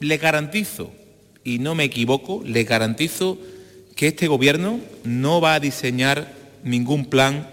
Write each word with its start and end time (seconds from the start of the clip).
Le 0.00 0.18
garantizo, 0.18 0.92
y 1.44 1.58
no 1.58 1.74
me 1.74 1.84
equivoco, 1.84 2.42
le 2.44 2.64
garantizo 2.64 3.38
que 3.94 4.08
este 4.08 4.26
Gobierno 4.26 4.80
no 5.04 5.40
va 5.40 5.54
a 5.54 5.60
diseñar 5.60 6.32
ningún 6.64 7.06
plan 7.06 7.48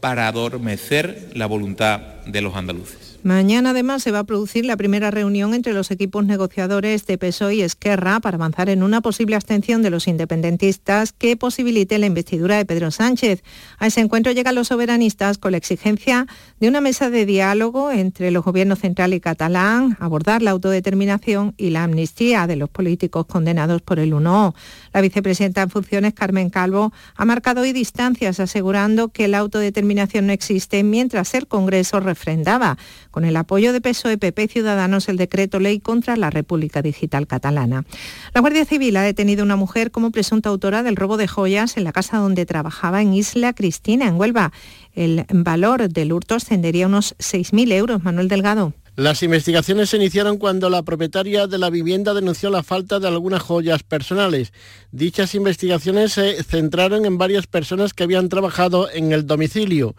para 0.00 0.28
adormecer 0.28 1.30
la 1.34 1.46
voluntad 1.46 2.00
de 2.26 2.40
los 2.40 2.56
andaluces. 2.56 3.05
Mañana 3.26 3.70
además 3.70 4.04
se 4.04 4.12
va 4.12 4.20
a 4.20 4.24
producir 4.24 4.64
la 4.64 4.76
primera 4.76 5.10
reunión 5.10 5.52
entre 5.52 5.72
los 5.72 5.90
equipos 5.90 6.24
negociadores 6.24 7.06
de 7.06 7.18
PSOE 7.18 7.56
y 7.56 7.62
Esquerra 7.62 8.20
para 8.20 8.36
avanzar 8.36 8.68
en 8.68 8.84
una 8.84 9.00
posible 9.00 9.34
abstención 9.34 9.82
de 9.82 9.90
los 9.90 10.06
independentistas 10.06 11.12
que 11.12 11.36
posibilite 11.36 11.98
la 11.98 12.06
investidura 12.06 12.56
de 12.56 12.64
Pedro 12.64 12.92
Sánchez. 12.92 13.42
A 13.78 13.88
ese 13.88 14.00
encuentro 14.00 14.30
llegan 14.30 14.54
los 14.54 14.68
soberanistas 14.68 15.38
con 15.38 15.50
la 15.50 15.58
exigencia 15.58 16.28
de 16.60 16.68
una 16.68 16.80
mesa 16.80 17.10
de 17.10 17.26
diálogo 17.26 17.90
entre 17.90 18.30
los 18.30 18.44
gobiernos 18.44 18.78
central 18.78 19.12
y 19.12 19.18
catalán, 19.18 19.96
abordar 19.98 20.40
la 20.40 20.52
autodeterminación 20.52 21.52
y 21.56 21.70
la 21.70 21.82
amnistía 21.82 22.46
de 22.46 22.54
los 22.54 22.68
políticos 22.68 23.26
condenados 23.26 23.82
por 23.82 23.98
el 23.98 24.14
1 24.14 24.54
La 24.92 25.00
vicepresidenta 25.00 25.62
en 25.62 25.70
funciones, 25.70 26.14
Carmen 26.14 26.48
Calvo, 26.48 26.92
ha 27.16 27.24
marcado 27.24 27.62
hoy 27.62 27.72
distancias 27.72 28.38
asegurando 28.38 29.08
que 29.08 29.26
la 29.26 29.38
autodeterminación 29.38 30.28
no 30.28 30.32
existe 30.32 30.84
mientras 30.84 31.34
el 31.34 31.48
Congreso 31.48 31.98
refrendaba 31.98 32.78
con 33.16 33.24
el 33.24 33.36
apoyo 33.36 33.72
de 33.72 33.80
PSOE, 33.80 34.18
PP 34.18 34.42
y 34.42 34.48
Ciudadanos, 34.48 35.08
el 35.08 35.16
decreto 35.16 35.58
ley 35.58 35.80
contra 35.80 36.16
la 36.16 36.28
República 36.28 36.82
Digital 36.82 37.26
Catalana. 37.26 37.86
La 38.34 38.42
Guardia 38.42 38.66
Civil 38.66 38.94
ha 38.98 39.00
detenido 39.00 39.42
una 39.42 39.56
mujer 39.56 39.90
como 39.90 40.10
presunta 40.10 40.50
autora 40.50 40.82
del 40.82 40.96
robo 40.96 41.16
de 41.16 41.26
joyas 41.26 41.78
en 41.78 41.84
la 41.84 41.92
casa 41.92 42.18
donde 42.18 42.44
trabajaba 42.44 43.00
en 43.00 43.14
Isla 43.14 43.54
Cristina, 43.54 44.06
en 44.06 44.16
Huelva. 44.16 44.52
El 44.92 45.24
valor 45.30 45.88
del 45.88 46.12
hurto 46.12 46.34
ascendería 46.34 46.84
a 46.84 46.88
unos 46.88 47.16
6.000 47.16 47.72
euros. 47.72 48.04
Manuel 48.04 48.28
Delgado. 48.28 48.74
Las 48.96 49.22
investigaciones 49.22 49.88
se 49.88 49.96
iniciaron 49.96 50.36
cuando 50.36 50.68
la 50.68 50.82
propietaria 50.82 51.46
de 51.46 51.56
la 51.56 51.70
vivienda 51.70 52.12
denunció 52.12 52.50
la 52.50 52.62
falta 52.62 53.00
de 53.00 53.08
algunas 53.08 53.40
joyas 53.40 53.82
personales. 53.82 54.52
Dichas 54.90 55.34
investigaciones 55.34 56.12
se 56.12 56.42
centraron 56.42 57.06
en 57.06 57.16
varias 57.16 57.46
personas 57.46 57.94
que 57.94 58.04
habían 58.04 58.28
trabajado 58.28 58.90
en 58.90 59.12
el 59.12 59.26
domicilio. 59.26 59.94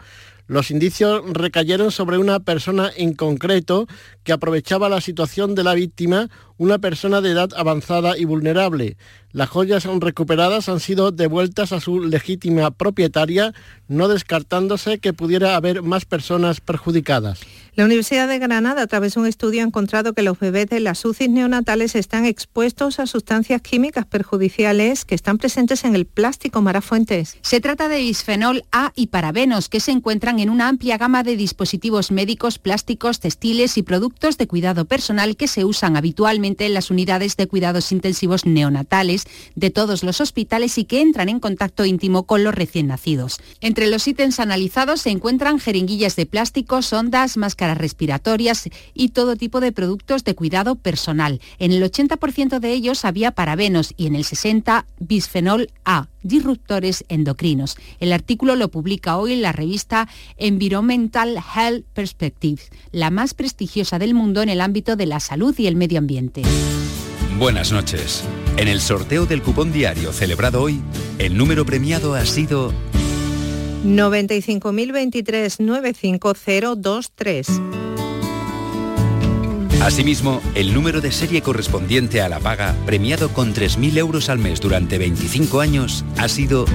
Los 0.48 0.70
indicios 0.70 1.22
recayeron 1.30 1.90
sobre 1.90 2.16
una 2.16 2.40
persona 2.40 2.90
en 2.96 3.12
concreto 3.12 3.86
que 4.24 4.32
aprovechaba 4.32 4.88
la 4.88 5.02
situación 5.02 5.54
de 5.54 5.62
la 5.62 5.74
víctima, 5.74 6.30
una 6.56 6.78
persona 6.78 7.20
de 7.20 7.32
edad 7.32 7.50
avanzada 7.54 8.16
y 8.16 8.24
vulnerable. 8.24 8.96
Las 9.30 9.50
joyas 9.50 9.84
recuperadas 9.84 10.70
han 10.70 10.80
sido 10.80 11.12
devueltas 11.12 11.72
a 11.72 11.80
su 11.80 12.00
legítima 12.00 12.70
propietaria, 12.70 13.52
no 13.86 14.08
descartándose 14.08 15.00
que 15.00 15.12
pudiera 15.12 15.54
haber 15.54 15.82
más 15.82 16.06
personas 16.06 16.62
perjudicadas. 16.62 17.40
La 17.74 17.84
Universidad 17.84 18.26
de 18.26 18.38
Granada, 18.38 18.82
a 18.82 18.86
través 18.86 19.14
de 19.14 19.20
un 19.20 19.26
estudio, 19.26 19.62
ha 19.62 19.66
encontrado 19.66 20.14
que 20.14 20.22
los 20.22 20.40
bebés 20.40 20.68
de 20.68 20.80
las 20.80 21.04
UCIs 21.04 21.28
neonatales 21.28 21.94
están 21.94 22.24
expuestos 22.24 22.98
a 22.98 23.06
sustancias 23.06 23.60
químicas 23.60 24.06
perjudiciales 24.06 25.04
que 25.04 25.14
están 25.14 25.36
presentes 25.36 25.84
en 25.84 25.94
el 25.94 26.06
plástico 26.06 26.62
Marafuentes. 26.62 27.36
Se 27.42 27.60
trata 27.60 27.88
de 27.88 27.98
bisfenol 27.98 28.64
A 28.72 28.92
y 28.96 29.08
parabenos 29.08 29.68
que 29.68 29.78
se 29.78 29.92
encuentran 29.92 30.37
en 30.40 30.50
una 30.50 30.68
amplia 30.68 30.98
gama 30.98 31.22
de 31.22 31.36
dispositivos 31.36 32.10
médicos, 32.10 32.58
plásticos, 32.58 33.20
textiles 33.20 33.76
y 33.78 33.82
productos 33.82 34.38
de 34.38 34.46
cuidado 34.46 34.84
personal 34.84 35.36
que 35.36 35.48
se 35.48 35.64
usan 35.64 35.96
habitualmente 35.96 36.66
en 36.66 36.74
las 36.74 36.90
unidades 36.90 37.36
de 37.36 37.46
cuidados 37.46 37.92
intensivos 37.92 38.46
neonatales 38.46 39.24
de 39.54 39.70
todos 39.70 40.02
los 40.02 40.20
hospitales 40.20 40.78
y 40.78 40.84
que 40.84 41.00
entran 41.00 41.28
en 41.28 41.40
contacto 41.40 41.84
íntimo 41.84 42.24
con 42.24 42.44
los 42.44 42.54
recién 42.54 42.88
nacidos. 42.88 43.40
Entre 43.60 43.88
los 43.88 44.06
ítems 44.06 44.40
analizados 44.40 45.02
se 45.02 45.10
encuentran 45.10 45.58
jeringuillas 45.58 46.16
de 46.16 46.26
plástico, 46.26 46.82
sondas, 46.82 47.36
máscaras 47.36 47.78
respiratorias 47.78 48.68
y 48.94 49.08
todo 49.10 49.36
tipo 49.36 49.60
de 49.60 49.72
productos 49.72 50.24
de 50.24 50.34
cuidado 50.34 50.74
personal. 50.74 51.40
En 51.58 51.72
el 51.72 51.82
80% 51.82 52.58
de 52.60 52.72
ellos 52.72 53.04
había 53.04 53.32
parabenos 53.32 53.94
y 53.96 54.06
en 54.06 54.14
el 54.14 54.24
60% 54.24 54.84
bisfenol 55.00 55.70
A, 55.84 56.08
disruptores 56.28 57.04
endocrinos. 57.08 57.76
El 57.98 58.12
artículo 58.12 58.54
lo 58.54 58.68
publica 58.68 59.16
hoy 59.16 59.32
en 59.32 59.42
la 59.42 59.52
revista 59.52 60.08
Environmental 60.36 61.36
Health 61.54 61.84
Perspectives, 61.94 62.70
la 62.92 63.10
más 63.10 63.34
prestigiosa 63.34 63.98
del 63.98 64.14
mundo 64.14 64.42
en 64.42 64.48
el 64.48 64.60
ámbito 64.60 64.94
de 64.96 65.06
la 65.06 65.20
salud 65.20 65.54
y 65.58 65.66
el 65.66 65.76
medio 65.76 65.98
ambiente. 65.98 66.42
Buenas 67.38 67.72
noches. 67.72 68.24
En 68.56 68.68
el 68.68 68.80
sorteo 68.80 69.26
del 69.26 69.42
cupón 69.42 69.72
diario 69.72 70.12
celebrado 70.12 70.62
hoy, 70.62 70.80
el 71.18 71.36
número 71.36 71.64
premiado 71.64 72.14
ha 72.14 72.26
sido 72.26 72.72
95.023 73.84 75.60
95023. 75.60 77.48
Asimismo, 79.82 80.42
el 80.54 80.74
número 80.74 81.00
de 81.00 81.12
serie 81.12 81.40
correspondiente 81.40 82.20
a 82.20 82.28
la 82.28 82.40
paga, 82.40 82.74
premiado 82.84 83.28
con 83.32 83.54
3.000 83.54 83.96
euros 83.98 84.28
al 84.28 84.38
mes 84.38 84.60
durante 84.60 84.98
25 84.98 85.60
años, 85.60 86.04
ha 86.16 86.28
sido 86.28 86.66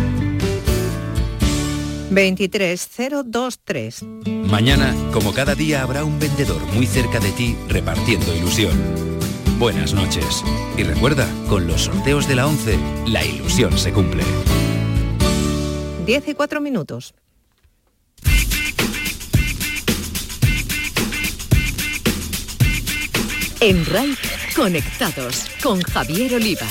23023. 2.10 4.04
Mañana, 4.50 4.96
como 5.12 5.34
cada 5.34 5.54
día, 5.54 5.84
habrá 5.84 6.06
un 6.06 6.18
vendedor 6.18 6.62
muy 6.74 6.86
cerca 6.86 7.20
de 7.20 7.32
ti 7.32 7.58
repartiendo 7.68 8.34
ilusión. 8.34 8.72
Buenas 9.60 9.94
noches. 9.94 10.44
Y 10.78 10.84
recuerda, 10.84 11.28
con 11.50 11.68
los 11.68 11.84
sorteos 11.84 12.28
de 12.28 12.36
la 12.36 12.48
11, 12.48 12.80
la 13.08 13.26
ilusión 13.26 13.78
se 13.78 13.92
cumple. 13.92 14.24
10 16.06 16.28
y 16.30 16.34
4 16.34 16.62
minutos. 16.62 17.14
En 23.66 23.86
RAI, 23.86 24.14
conectados 24.58 25.46
con 25.64 25.82
Javier 25.82 26.36
Oliva. 26.36 26.68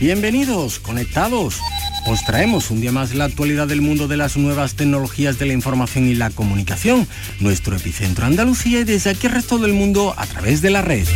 Bienvenidos, 0.00 0.80
conectados. 0.80 1.60
Os 2.08 2.24
traemos 2.24 2.72
un 2.72 2.80
día 2.80 2.90
más 2.90 3.14
la 3.14 3.26
actualidad 3.26 3.68
del 3.68 3.80
mundo 3.80 4.08
de 4.08 4.16
las 4.16 4.36
nuevas 4.36 4.74
tecnologías 4.74 5.38
de 5.38 5.46
la 5.46 5.52
información 5.52 6.08
y 6.08 6.16
la 6.16 6.30
comunicación, 6.30 7.06
nuestro 7.38 7.76
epicentro 7.76 8.26
Andalucía 8.26 8.80
y 8.80 8.84
desde 8.84 9.10
aquí 9.10 9.28
el 9.28 9.34
resto 9.34 9.58
del 9.58 9.72
mundo 9.72 10.14
a 10.16 10.26
través 10.26 10.62
de 10.62 10.70
la 10.70 10.82
red. 10.82 11.06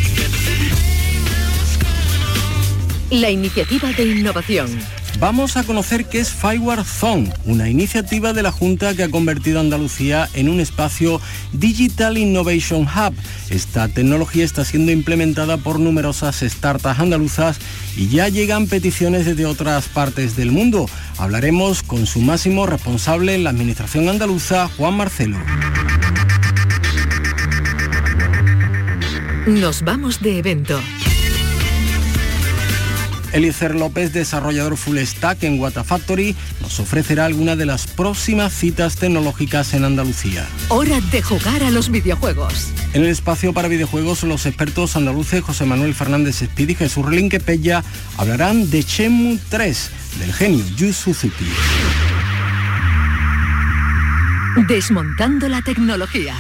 La 3.11 3.31
iniciativa 3.31 3.91
de 3.91 4.05
innovación 4.05 4.69
Vamos 5.21 5.59
a 5.59 5.65
conocer 5.65 6.07
qué 6.07 6.19
es 6.19 6.33
Fireware 6.33 6.83
Zone, 6.83 7.31
una 7.45 7.69
iniciativa 7.69 8.33
de 8.33 8.43
la 8.43 8.51
Junta 8.51 8.95
que 8.95 9.03
ha 9.03 9.11
convertido 9.11 9.61
Andalucía 9.61 10.31
en 10.33 10.49
un 10.49 10.61
espacio 10.61 11.21
Digital 11.53 12.17
Innovation 12.17 12.85
Hub. 12.85 13.15
Esta 13.51 13.89
tecnología 13.89 14.47
está 14.47 14.65
siendo 14.65 14.93
implementada 14.93 15.59
por 15.59 15.79
numerosas 15.79 16.41
startups 16.41 16.99
andaluzas 16.99 17.59
y 17.99 18.09
ya 18.09 18.31
llegan 18.31 18.67
peticiones 18.67 19.27
desde 19.27 19.45
otras 19.45 19.89
partes 19.89 20.37
del 20.37 20.53
mundo. 20.53 20.89
Hablaremos 21.19 21.83
con 21.83 22.07
su 22.07 22.23
máximo 22.23 22.65
responsable 22.65 23.35
en 23.35 23.45
la 23.45 23.51
Administración 23.51 24.09
andaluza, 24.09 24.71
Juan 24.79 24.95
Marcelo. 24.95 25.37
Nos 29.47 29.83
vamos 29.83 30.23
de 30.23 30.39
evento. 30.39 30.81
Eliezer 33.33 33.75
López, 33.75 34.13
desarrollador 34.13 34.77
full 34.77 34.99
stack 34.99 35.43
en 35.43 35.61
Watafactory, 35.61 36.35
nos 36.61 36.81
ofrecerá 36.81 37.27
alguna 37.27 37.57
de 37.57 37.67
las 37.67 37.87
próximas 37.87 38.53
citas 38.53 38.97
tecnológicas 38.97 39.75
en 39.75 39.85
Andalucía. 39.85 40.47
Hora 40.69 41.01
de 41.01 41.23
jugar 41.23 41.63
a 41.63 41.71
los 41.71 41.91
videojuegos. 41.91 42.71
En 42.93 43.03
el 43.03 43.09
espacio 43.09 43.53
para 43.53 43.69
videojuegos, 43.69 44.23
los 44.23 44.47
expertos 44.47 44.97
andaluces 44.97 45.43
José 45.43 45.65
Manuel 45.65 45.95
Fernández 45.95 46.43
Espíritu 46.43 46.71
y 46.71 46.75
Jesús 46.75 47.05
Relinque 47.05 47.41
Pella 47.41 47.83
hablarán 48.17 48.71
de 48.71 48.85
Chemu 48.85 49.39
3, 49.49 49.91
del 50.19 50.33
genio 50.33 50.65
Yu 50.77 50.93
Suzuki. 50.93 51.47
Desmontando 54.69 55.49
la 55.49 55.63
tecnología. 55.63 56.35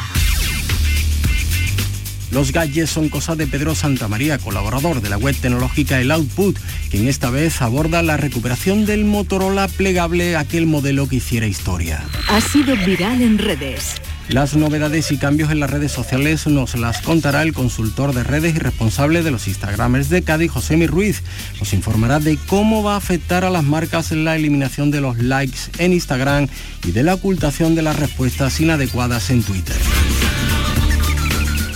Los 2.31 2.53
gadgets 2.53 2.91
son 2.91 3.09
cosa 3.09 3.35
de 3.35 3.47
Pedro 3.47 3.75
Santamaría, 3.75 4.39
colaborador 4.39 5.01
de 5.03 5.11
la 5.11 5.19
web 5.19 5.35
tecnológica 5.35 6.01
El 6.01 6.10
Output, 6.13 6.57
quien 6.91 7.09
esta 7.09 7.31
vez 7.31 7.60
aborda 7.60 8.03
la 8.03 8.16
recuperación 8.16 8.87
del 8.87 9.04
Motorola 9.04 9.66
plegable, 9.66 10.37
aquel 10.37 10.66
modelo 10.66 11.09
que 11.09 11.16
hiciera 11.16 11.47
historia. 11.47 12.04
Ha 12.28 12.41
sido 12.41 12.77
viral 12.77 13.21
en 13.21 13.39
redes. 13.39 13.97
Las 14.31 14.54
novedades 14.54 15.10
y 15.10 15.19
cambios 15.19 15.51
en 15.51 15.59
las 15.59 15.71
redes 15.71 15.91
sociales 15.91 16.47
nos 16.47 16.77
las 16.77 17.01
contará 17.01 17.43
el 17.43 17.53
consultor 17.53 18.15
de 18.15 18.22
redes 18.22 18.54
y 18.54 18.60
responsable 18.60 19.25
de 19.25 19.33
los 19.33 19.49
Instagramers 19.49 20.09
de 20.09 20.22
Cádiz, 20.22 20.53
José 20.53 20.87
Ruiz. 20.87 21.25
Nos 21.59 21.72
informará 21.72 22.21
de 22.21 22.39
cómo 22.47 22.84
va 22.84 22.95
a 22.95 22.99
afectar 22.99 23.45
a 23.45 23.51
las 23.51 23.65
marcas 23.65 24.13
la 24.13 24.37
eliminación 24.37 24.93
de 24.93 25.01
los 25.01 25.19
likes 25.19 25.59
en 25.78 25.93
Instagram 25.93 26.47
y 26.87 26.93
de 26.93 27.03
la 27.03 27.15
ocultación 27.15 27.75
de 27.75 27.83
las 27.83 27.99
respuestas 27.99 28.60
inadecuadas 28.60 29.31
en 29.31 29.43
Twitter. 29.43 29.77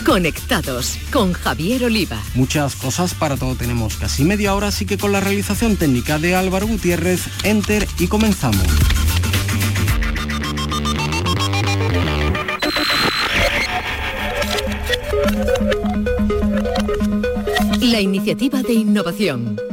Conectados 0.05 0.99
con 1.13 1.33
Javier 1.33 1.85
Oliva. 1.85 2.19
Muchas 2.35 2.77
cosas 2.77 3.15
para 3.15 3.37
todo 3.37 3.55
tenemos 3.55 3.97
casi 3.97 4.25
media 4.25 4.55
hora, 4.55 4.69
así 4.69 4.85
que 4.87 4.99
con 4.99 5.13
la 5.13 5.21
realización 5.21 5.77
técnica 5.77 6.19
de 6.19 6.35
Álvaro 6.35 6.67
Gutiérrez, 6.67 7.23
enter 7.43 7.87
y 7.99 8.07
comenzamos. 8.07 8.67
la 17.95 18.01
iniciativa 18.01 18.61
de 18.61 18.73
innovación. 18.73 19.64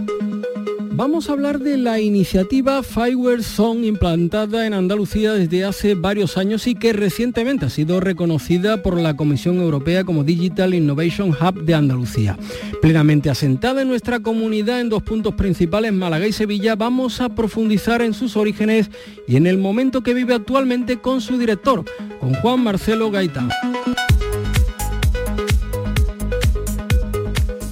Vamos 0.93 1.29
a 1.29 1.31
hablar 1.31 1.59
de 1.59 1.77
la 1.77 2.01
iniciativa 2.01 2.83
Fireware 2.83 3.43
Zone 3.43 3.87
implantada 3.87 4.67
en 4.67 4.73
Andalucía 4.73 5.31
desde 5.31 5.63
hace 5.63 5.95
varios 5.95 6.37
años 6.37 6.67
y 6.67 6.75
que 6.75 6.91
recientemente 6.91 7.65
ha 7.65 7.69
sido 7.69 8.01
reconocida 8.01 8.83
por 8.83 8.99
la 8.99 9.15
Comisión 9.15 9.61
Europea 9.61 10.03
como 10.03 10.25
Digital 10.25 10.73
Innovation 10.73 11.29
Hub 11.29 11.63
de 11.63 11.75
Andalucía. 11.75 12.37
Plenamente 12.81 13.29
asentada 13.29 13.81
en 13.83 13.87
nuestra 13.87 14.19
comunidad 14.19 14.81
en 14.81 14.89
dos 14.89 15.01
puntos 15.01 15.33
principales, 15.35 15.93
Málaga 15.93 16.27
y 16.27 16.33
Sevilla, 16.33 16.75
vamos 16.75 17.21
a 17.21 17.29
profundizar 17.29 18.01
en 18.01 18.13
sus 18.13 18.35
orígenes 18.35 18.91
y 19.29 19.37
en 19.37 19.47
el 19.47 19.57
momento 19.57 20.03
que 20.03 20.13
vive 20.13 20.33
actualmente 20.33 20.97
con 20.97 21.21
su 21.21 21.37
director, 21.37 21.85
con 22.19 22.33
Juan 22.33 22.63
Marcelo 22.63 23.09
Gaitán. 23.09 23.49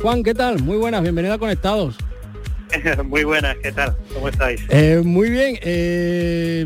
Juan, 0.02 0.24
¿qué 0.24 0.34
tal? 0.34 0.64
Muy 0.64 0.78
buenas, 0.78 1.02
bienvenida 1.02 1.34
a 1.34 1.38
Conectados. 1.38 1.98
Muy 3.06 3.24
buenas, 3.24 3.58
¿qué 3.58 3.72
tal? 3.72 3.96
¿Cómo 4.14 4.30
estáis? 4.30 4.62
Eh, 4.70 5.02
muy 5.04 5.30
bien, 5.30 5.58
eh, 5.62 6.66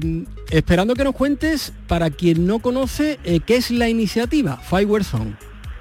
esperando 0.49 0.95
que 0.95 1.03
nos 1.03 1.15
cuentes, 1.15 1.73
para 1.87 2.09
quien 2.09 2.45
no 2.45 2.59
conoce, 2.59 3.19
eh, 3.23 3.39
qué 3.45 3.55
es 3.55 3.71
la 3.71 3.89
iniciativa 3.89 4.57
Fireware 4.57 5.03
Zone. 5.03 5.35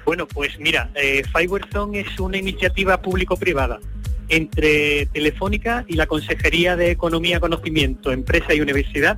Bueno, 0.05 0.27
pues 0.27 0.59
mira, 0.59 0.89
Fireware 1.33 1.65
Zone 1.71 2.01
es 2.01 2.19
una 2.19 2.37
iniciativa 2.37 3.01
público-privada 3.01 3.79
entre 4.27 5.05
Telefónica 5.07 5.85
y 5.87 5.93
la 5.93 6.07
Consejería 6.07 6.75
de 6.75 6.91
Economía, 6.91 7.39
Conocimiento, 7.39 8.11
Empresa 8.11 8.53
y 8.53 8.59
Universidad 8.59 9.17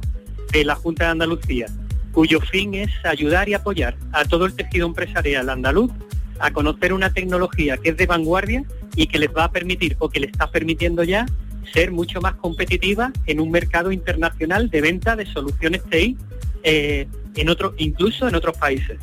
de 0.52 0.64
la 0.64 0.76
Junta 0.76 1.06
de 1.06 1.12
Andalucía, 1.12 1.66
cuyo 2.12 2.40
fin 2.40 2.76
es 2.76 2.92
ayudar 3.04 3.50
y 3.50 3.56
apoyar 3.56 3.98
a 4.12 4.26
todo 4.26 4.46
el 4.46 4.54
tejido 4.54 4.86
empresarial 4.86 5.50
andaluz 5.50 5.92
a 6.40 6.52
conocer 6.52 6.94
una 6.94 7.12
tecnología 7.12 7.78
que 7.78 7.90
es 7.90 7.98
de 7.98 8.06
vanguardia 8.06 8.64
y 8.96 9.08
que 9.08 9.20
les 9.20 9.30
va 9.30 9.46
a 9.46 9.52
permitir 9.52 9.96
o 10.00 10.10
que 10.10 10.20
les 10.20 10.32
está 10.32 10.50
permitiendo 10.52 11.04
ya 11.04 11.26
ser 11.74 11.92
mucho 11.92 12.22
más 12.22 12.36
competitiva 12.36 13.12
en 13.26 13.40
un 13.40 13.52
mercado 13.52 13.92
internacional 13.92 14.70
de 14.70 14.82
venta 14.82 15.16
de 15.16 15.26
soluciones 15.26 15.84
TI 15.90 16.18
eh, 16.64 17.08
en 17.36 17.50
otro, 17.50 17.74
incluso 17.78 18.28
en 18.28 18.36
otros 18.36 18.58
países. 18.58 18.98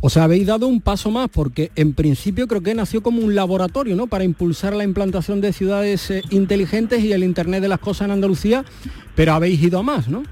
O 0.00 0.10
sea, 0.10 0.24
habéis 0.24 0.46
dado 0.46 0.66
un 0.66 0.80
paso 0.80 1.10
más 1.10 1.28
porque 1.28 1.70
en 1.74 1.92
principio 1.92 2.46
creo 2.46 2.62
que 2.62 2.74
nació 2.74 3.02
como 3.02 3.20
un 3.20 3.34
laboratorio, 3.34 3.96
¿no? 3.96 4.06
Para 4.06 4.24
impulsar 4.24 4.74
la 4.74 4.84
implantación 4.84 5.40
de 5.40 5.52
ciudades 5.52 6.10
eh, 6.10 6.22
inteligentes 6.30 7.02
y 7.02 7.12
el 7.12 7.24
Internet 7.24 7.62
de 7.62 7.68
las 7.68 7.80
cosas 7.80 8.06
en 8.06 8.12
Andalucía, 8.12 8.64
pero 9.14 9.32
habéis 9.32 9.60
ido 9.62 9.78
a 9.78 9.82
más, 9.82 10.08
¿no? 10.08 10.22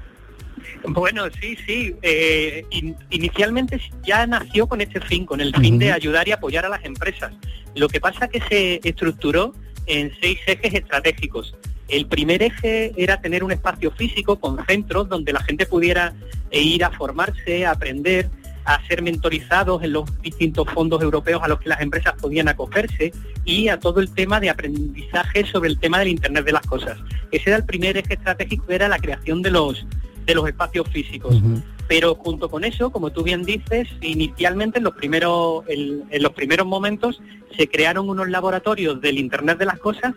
Bueno, 0.87 1.23
sí, 1.41 1.57
sí. 1.65 1.95
Eh, 2.01 2.65
in- 2.71 2.95
inicialmente 3.09 3.79
ya 4.03 4.25
nació 4.27 4.67
con 4.67 4.81
este 4.81 4.99
fin, 5.01 5.25
con 5.25 5.41
el 5.41 5.53
fin 5.55 5.77
de 5.79 5.91
ayudar 5.91 6.27
y 6.27 6.31
apoyar 6.31 6.65
a 6.65 6.69
las 6.69 6.83
empresas. 6.85 7.33
Lo 7.75 7.87
que 7.87 7.99
pasa 7.99 8.27
que 8.27 8.41
se 8.41 8.79
estructuró 8.83 9.53
en 9.85 10.11
seis 10.21 10.39
ejes 10.47 10.73
estratégicos. 10.73 11.55
El 11.87 12.05
primer 12.07 12.43
eje 12.43 12.91
era 12.97 13.21
tener 13.21 13.43
un 13.43 13.51
espacio 13.51 13.91
físico 13.91 14.39
con 14.39 14.63
centros 14.65 15.07
donde 15.07 15.31
la 15.31 15.41
gente 15.41 15.65
pudiera 15.65 16.13
eh, 16.51 16.61
ir 16.61 16.83
a 16.83 16.91
formarse, 16.91 17.65
a 17.65 17.71
aprender, 17.71 18.29
a 18.65 18.85
ser 18.87 19.01
mentorizados 19.01 19.81
en 19.83 19.93
los 19.93 20.21
distintos 20.21 20.67
fondos 20.73 21.01
europeos 21.01 21.41
a 21.41 21.47
los 21.47 21.59
que 21.61 21.69
las 21.69 21.79
empresas 21.79 22.13
podían 22.19 22.49
acogerse 22.49 23.13
y 23.45 23.69
a 23.69 23.79
todo 23.79 24.01
el 24.01 24.13
tema 24.13 24.41
de 24.41 24.49
aprendizaje 24.49 25.45
sobre 25.45 25.69
el 25.69 25.79
tema 25.79 25.99
del 25.99 26.09
Internet 26.09 26.43
de 26.43 26.51
las 26.51 26.65
cosas. 26.67 26.97
Ese 27.31 27.49
era 27.51 27.57
el 27.57 27.63
primer 27.65 27.95
eje 27.95 28.15
estratégico, 28.15 28.65
era 28.69 28.89
la 28.89 28.99
creación 28.99 29.41
de 29.41 29.51
los, 29.51 29.85
de 30.27 30.35
los 30.35 30.47
espacios 30.47 30.87
físicos. 30.89 31.41
Pero 31.87 32.15
junto 32.15 32.49
con 32.49 32.65
eso, 32.65 32.91
como 32.91 33.11
tú 33.11 33.23
bien 33.23 33.43
dices, 33.43 33.87
inicialmente 34.01 34.77
en 34.77 34.83
los 34.83 34.93
primeros, 34.93 35.63
en, 35.67 36.03
en 36.11 36.21
los 36.21 36.33
primeros 36.33 36.67
momentos 36.67 37.21
se 37.57 37.67
crearon 37.67 38.09
unos 38.09 38.29
laboratorios 38.29 39.01
del 39.01 39.17
Internet 39.17 39.57
de 39.57 39.65
las 39.65 39.79
cosas 39.79 40.13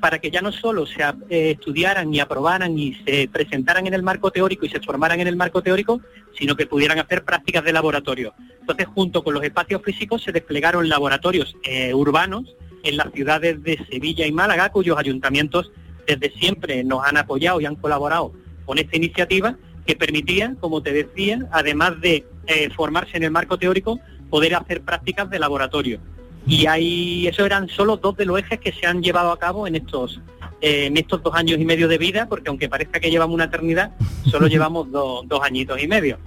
para 0.00 0.18
que 0.18 0.32
ya 0.32 0.40
no 0.40 0.50
solo 0.50 0.84
se 0.84 1.02
eh, 1.28 1.52
estudiaran 1.52 2.12
y 2.12 2.18
aprobaran 2.18 2.76
y 2.76 2.94
se 3.06 3.28
presentaran 3.28 3.86
en 3.86 3.94
el 3.94 4.02
marco 4.02 4.32
teórico 4.32 4.66
y 4.66 4.68
se 4.68 4.80
formaran 4.80 5.20
en 5.20 5.28
el 5.28 5.36
marco 5.36 5.62
teórico, 5.62 6.00
sino 6.36 6.56
que 6.56 6.66
pudieran 6.66 6.98
hacer 6.98 7.22
prácticas 7.22 7.62
de 7.62 7.72
laboratorio. 7.72 8.34
Entonces, 8.60 8.86
junto 8.86 9.22
con 9.22 9.34
los 9.34 9.44
espacios 9.44 9.80
físicos, 9.82 10.24
se 10.24 10.32
desplegaron 10.32 10.88
laboratorios 10.88 11.54
eh, 11.62 11.94
urbanos 11.94 12.56
en 12.82 12.96
las 12.96 13.12
ciudades 13.12 13.62
de 13.62 13.78
Sevilla 13.88 14.26
y 14.26 14.32
Málaga, 14.32 14.70
cuyos 14.70 14.98
ayuntamientos 14.98 15.70
desde 16.04 16.30
siempre 16.32 16.82
nos 16.82 17.04
han 17.06 17.16
apoyado 17.16 17.60
y 17.60 17.66
han 17.66 17.76
colaborado 17.76 18.32
con 18.64 18.78
esta 18.78 18.96
iniciativa 18.96 19.56
que 19.86 19.96
permitía, 19.96 20.54
como 20.60 20.82
te 20.82 20.92
decía, 20.92 21.40
además 21.50 22.00
de 22.00 22.24
eh, 22.46 22.70
formarse 22.70 23.16
en 23.16 23.24
el 23.24 23.30
marco 23.30 23.58
teórico, 23.58 23.98
poder 24.30 24.54
hacer 24.54 24.80
prácticas 24.82 25.28
de 25.30 25.38
laboratorio. 25.38 25.98
Y 26.46 26.66
ahí, 26.66 27.26
eso 27.28 27.44
eran 27.46 27.68
solo 27.68 27.96
dos 27.96 28.16
de 28.16 28.24
los 28.24 28.38
ejes 28.38 28.58
que 28.60 28.72
se 28.72 28.86
han 28.86 29.02
llevado 29.02 29.30
a 29.30 29.38
cabo 29.38 29.66
en 29.66 29.76
estos, 29.76 30.20
eh, 30.60 30.86
en 30.86 30.96
estos 30.96 31.22
dos 31.22 31.34
años 31.34 31.58
y 31.60 31.64
medio 31.64 31.86
de 31.86 31.98
vida, 31.98 32.28
porque 32.28 32.48
aunque 32.48 32.68
parezca 32.68 32.98
que 32.98 33.10
llevamos 33.10 33.34
una 33.34 33.44
eternidad, 33.44 33.92
solo 34.28 34.46
llevamos 34.48 34.90
do- 34.90 35.22
dos 35.26 35.40
añitos 35.42 35.80
y 35.82 35.86
medio. 35.86 36.18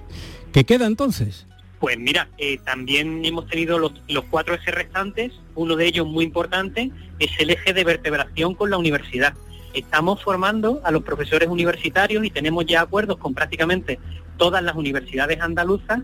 ¿Qué 0.53 0.63
queda 0.63 0.85
entonces? 0.85 1.45
Pues 1.79 1.99
mira, 1.99 2.29
eh, 2.37 2.57
también 2.63 3.25
hemos 3.25 3.47
tenido 3.47 3.77
los, 3.77 3.91
los 4.07 4.23
cuatro 4.25 4.55
ejes 4.55 4.73
restantes, 4.73 5.33
uno 5.55 5.75
de 5.75 5.85
ellos 5.85 6.07
muy 6.07 6.23
importante 6.23 6.91
es 7.19 7.31
el 7.39 7.49
eje 7.49 7.73
de 7.73 7.83
vertebración 7.83 8.55
con 8.55 8.69
la 8.69 8.77
universidad. 8.77 9.33
Estamos 9.75 10.23
formando 10.23 10.81
a 10.83 10.91
los 10.91 11.03
profesores 11.03 11.49
universitarios 11.49 12.25
y 12.25 12.29
tenemos 12.29 12.65
ya 12.65 12.81
acuerdos 12.81 13.17
con 13.17 13.33
prácticamente 13.33 13.99
todas 14.37 14.63
las 14.63 14.75
universidades 14.75 15.41
andaluzas 15.41 16.01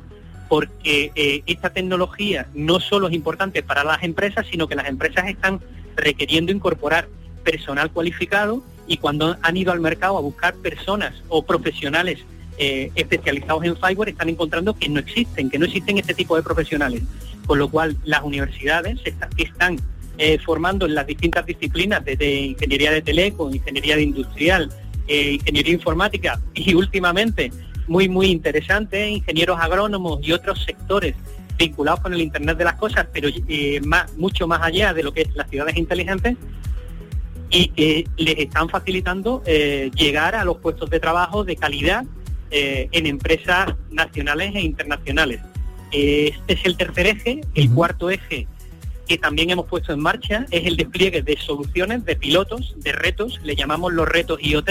porque 0.49 1.13
eh, 1.15 1.43
esta 1.45 1.69
tecnología 1.69 2.47
no 2.53 2.81
solo 2.81 3.07
es 3.07 3.13
importante 3.13 3.63
para 3.63 3.85
las 3.85 4.03
empresas, 4.03 4.45
sino 4.51 4.67
que 4.67 4.75
las 4.75 4.89
empresas 4.89 5.29
están 5.29 5.61
requiriendo 5.95 6.51
incorporar 6.51 7.07
personal 7.45 7.89
cualificado 7.91 8.61
y 8.85 8.97
cuando 8.97 9.37
han 9.41 9.55
ido 9.55 9.71
al 9.71 9.79
mercado 9.79 10.17
a 10.17 10.21
buscar 10.21 10.53
personas 10.55 11.23
o 11.29 11.43
profesionales 11.43 12.19
eh, 12.57 12.91
especializados 12.95 13.63
en 13.63 13.77
Fiverr 13.77 14.09
están 14.09 14.27
encontrando 14.27 14.73
que 14.73 14.89
no 14.89 14.99
existen, 14.99 15.49
que 15.49 15.57
no 15.57 15.65
existen 15.65 15.97
este 15.97 16.13
tipo 16.13 16.35
de 16.35 16.43
profesionales. 16.43 17.01
Con 17.47 17.57
lo 17.57 17.69
cual 17.69 17.95
las 18.03 18.21
universidades 18.21 18.99
están 19.37 19.79
eh, 20.23 20.37
formando 20.37 20.85
en 20.85 20.93
las 20.93 21.07
distintas 21.07 21.43
disciplinas, 21.47 22.05
desde 22.05 22.31
ingeniería 22.31 22.91
de 22.91 23.01
teleco, 23.01 23.49
ingeniería 23.49 23.95
de 23.95 24.03
industrial, 24.03 24.69
eh, 25.07 25.31
ingeniería 25.31 25.73
informática 25.73 26.39
y 26.53 26.75
últimamente, 26.75 27.51
muy 27.87 28.07
muy 28.07 28.27
interesante, 28.27 29.09
ingenieros 29.09 29.59
agrónomos 29.59 30.19
y 30.21 30.31
otros 30.31 30.63
sectores 30.63 31.15
vinculados 31.57 32.01
con 32.01 32.13
el 32.13 32.21
Internet 32.21 32.55
de 32.55 32.65
las 32.65 32.75
Cosas, 32.75 33.07
pero 33.11 33.29
eh, 33.47 33.81
más, 33.83 34.15
mucho 34.15 34.47
más 34.47 34.61
allá 34.61 34.93
de 34.93 35.01
lo 35.01 35.11
que 35.11 35.23
es 35.23 35.35
las 35.35 35.49
ciudades 35.49 35.75
inteligentes, 35.75 36.37
y 37.49 37.69
que 37.69 38.07
les 38.17 38.37
están 38.37 38.69
facilitando 38.69 39.41
llegar 39.43 40.35
a 40.35 40.45
los 40.45 40.57
puestos 40.57 40.87
de 40.91 40.99
trabajo 40.99 41.43
de 41.43 41.55
calidad 41.55 42.05
en 42.51 43.05
empresas 43.07 43.73
nacionales 43.89 44.53
e 44.55 44.61
internacionales. 44.61 45.41
Este 45.91 46.53
es 46.53 46.63
el 46.63 46.77
tercer 46.77 47.07
eje. 47.07 47.41
El 47.55 47.71
cuarto 47.71 48.09
eje 48.09 48.47
que 49.07 49.17
también 49.17 49.49
hemos 49.49 49.67
puesto 49.67 49.93
en 49.93 49.99
marcha 49.99 50.45
es 50.51 50.65
el 50.65 50.77
despliegue 50.77 51.21
de 51.21 51.37
soluciones, 51.37 52.05
de 52.05 52.15
pilotos, 52.15 52.75
de 52.77 52.91
retos, 52.91 53.39
le 53.43 53.55
llamamos 53.55 53.93
los 53.93 54.07
retos 54.07 54.39
IoT, 54.41 54.69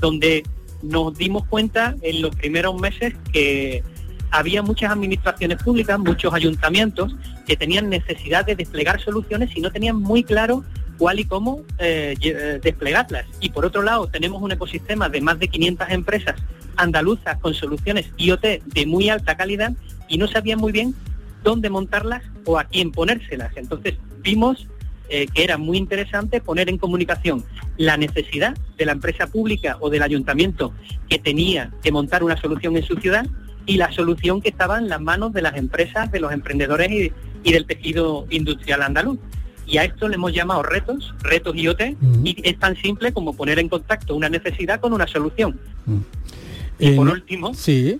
donde 0.00 0.42
nos 0.82 1.16
dimos 1.16 1.46
cuenta 1.46 1.94
en 2.02 2.22
los 2.22 2.34
primeros 2.34 2.80
meses 2.80 3.14
que 3.32 3.82
había 4.30 4.62
muchas 4.62 4.92
administraciones 4.92 5.62
públicas, 5.62 5.98
muchos 5.98 6.32
ayuntamientos 6.32 7.14
que 7.46 7.56
tenían 7.56 7.88
necesidad 7.88 8.44
de 8.44 8.54
desplegar 8.56 9.00
soluciones 9.00 9.54
y 9.56 9.60
no 9.60 9.70
tenían 9.70 9.96
muy 9.96 10.22
claro 10.22 10.64
cuál 10.98 11.18
y 11.18 11.24
cómo 11.24 11.62
eh, 11.78 12.14
eh, 12.20 12.60
desplegarlas. 12.62 13.26
Y 13.40 13.48
por 13.50 13.64
otro 13.64 13.82
lado, 13.82 14.06
tenemos 14.06 14.40
un 14.42 14.52
ecosistema 14.52 15.08
de 15.08 15.20
más 15.20 15.38
de 15.38 15.48
500 15.48 15.90
empresas 15.90 16.36
andaluzas 16.76 17.38
con 17.38 17.54
soluciones 17.54 18.10
IoT 18.16 18.44
de 18.64 18.86
muy 18.86 19.08
alta 19.08 19.36
calidad 19.36 19.72
y 20.08 20.18
no 20.18 20.28
sabían 20.28 20.58
muy 20.58 20.72
bien 20.72 20.94
dónde 21.42 21.70
montarlas 21.70 22.22
o 22.44 22.58
a 22.58 22.64
quién 22.64 22.92
ponérselas. 22.92 23.56
Entonces 23.56 23.94
vimos 24.22 24.66
eh, 25.08 25.26
que 25.34 25.42
era 25.44 25.58
muy 25.58 25.76
interesante 25.76 26.40
poner 26.40 26.68
en 26.68 26.78
comunicación 26.78 27.44
la 27.76 27.96
necesidad 27.96 28.56
de 28.76 28.86
la 28.86 28.92
empresa 28.92 29.26
pública 29.26 29.76
o 29.80 29.90
del 29.90 30.02
ayuntamiento 30.02 30.72
que 31.08 31.18
tenía 31.18 31.72
que 31.82 31.90
montar 31.90 32.22
una 32.22 32.36
solución 32.40 32.76
en 32.76 32.84
su 32.84 32.96
ciudad 32.96 33.26
y 33.66 33.76
la 33.76 33.92
solución 33.92 34.40
que 34.40 34.48
estaba 34.50 34.78
en 34.78 34.88
las 34.88 35.00
manos 35.00 35.32
de 35.32 35.42
las 35.42 35.56
empresas, 35.56 36.10
de 36.12 36.20
los 36.20 36.32
emprendedores 36.32 36.90
y, 36.90 37.12
y 37.42 37.52
del 37.52 37.66
tejido 37.66 38.26
industrial 38.30 38.82
andaluz. 38.82 39.18
Y 39.66 39.78
a 39.78 39.84
esto 39.84 40.08
le 40.08 40.16
hemos 40.16 40.32
llamado 40.32 40.62
retos, 40.64 41.14
retos 41.22 41.54
IoT, 41.56 41.80
y 42.24 42.36
es 42.42 42.58
tan 42.58 42.74
simple 42.76 43.12
como 43.12 43.34
poner 43.36 43.60
en 43.60 43.68
contacto 43.68 44.16
una 44.16 44.28
necesidad 44.28 44.80
con 44.80 44.92
una 44.92 45.06
solución. 45.06 45.60
Y 46.78 46.92
por 46.92 47.08
Eh, 47.08 47.12
último, 47.12 47.54
Sí. 47.54 47.98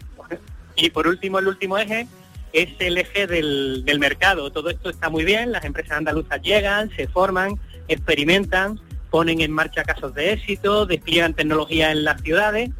y 0.76 0.90
por 0.90 1.06
último, 1.06 1.38
el 1.38 1.46
último 1.46 1.78
eje 1.78 2.08
es 2.52 2.68
el 2.78 2.98
eje 2.98 3.26
del, 3.26 3.84
del 3.84 3.98
mercado. 3.98 4.50
Todo 4.50 4.70
esto 4.70 4.90
está 4.90 5.08
muy 5.10 5.24
bien, 5.24 5.52
las 5.52 5.64
empresas 5.64 5.98
andaluzas 5.98 6.40
llegan, 6.42 6.90
se 6.96 7.06
forman, 7.08 7.58
experimentan, 7.88 8.80
ponen 9.10 9.40
en 9.40 9.50
marcha 9.52 9.82
casos 9.84 10.14
de 10.14 10.32
éxito, 10.32 10.86
despliegan 10.86 11.34
tecnología 11.34 11.90
en 11.92 12.04
las 12.04 12.20
ciudades, 12.22 12.70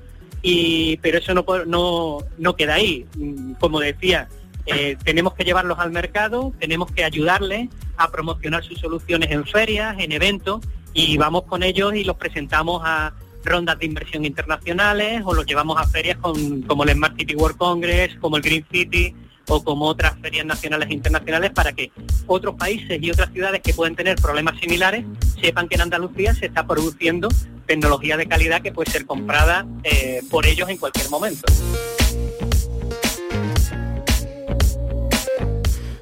y, 0.43 0.97
pero 0.99 1.19
eso 1.19 1.35
no, 1.35 1.45
no, 1.67 2.19
no 2.39 2.57
queda 2.57 2.75
ahí. 2.75 3.07
Mm, 3.17 3.55
Como 3.55 3.81
decía, 3.81 4.29
Eh, 4.67 4.97
tenemos 5.05 5.33
que 5.35 5.43
llevarlos 5.43 5.79
al 5.79 5.91
mercado, 5.91 6.53
tenemos 6.61 6.93
que 6.93 7.03
ayudarles 7.03 7.71
a 7.97 8.11
promocionar 8.11 8.63
sus 8.63 8.79
soluciones 8.79 9.31
en 9.31 9.45
ferias, 9.45 9.97
en 9.99 10.13
eventos, 10.13 10.61
y 10.93 11.17
vamos 11.17 11.45
con 11.45 11.63
ellos 11.63 11.95
y 11.95 12.05
los 12.05 12.17
presentamos 12.17 12.83
a 12.85 13.13
rondas 13.43 13.79
de 13.79 13.87
inversión 13.87 14.25
internacionales 14.25 15.23
o 15.25 15.35
los 15.35 15.47
llevamos 15.47 15.77
a 15.81 15.85
ferias 15.89 16.19
como 16.19 16.85
el 16.85 16.91
Smart 16.91 17.17
City 17.19 17.35
World 17.35 17.57
Congress, 17.57 18.11
como 18.21 18.37
el 18.37 18.43
Green 18.43 18.65
City 18.71 19.15
o 19.51 19.63
como 19.63 19.87
otras 19.87 20.15
ferias 20.21 20.47
nacionales 20.47 20.89
e 20.91 20.95
internacionales 20.95 21.51
para 21.51 21.73
que 21.73 21.91
otros 22.27 22.55
países 22.55 22.99
y 23.03 23.11
otras 23.11 23.33
ciudades 23.33 23.61
que 23.61 23.75
pueden 23.75 23.97
tener 23.97 24.17
problemas 24.17 24.59
similares 24.61 25.05
sepan 25.41 25.69
que 25.69 25.75
en 25.75 25.83
Andalucía 25.83 26.35
se 26.35 26.47
está 26.47 26.67
produciendo 26.67 27.29
tecnología 27.67 28.17
de 28.17 28.27
calidad 28.27 28.63
que 28.63 28.73
puede 28.73 28.91
ser 28.91 29.07
comprada 29.07 29.67
eh, 29.83 30.23
por 30.31 30.47
ellos 30.47 30.69
en 30.69 30.77
cualquier 30.77 31.11
momento. 31.11 31.43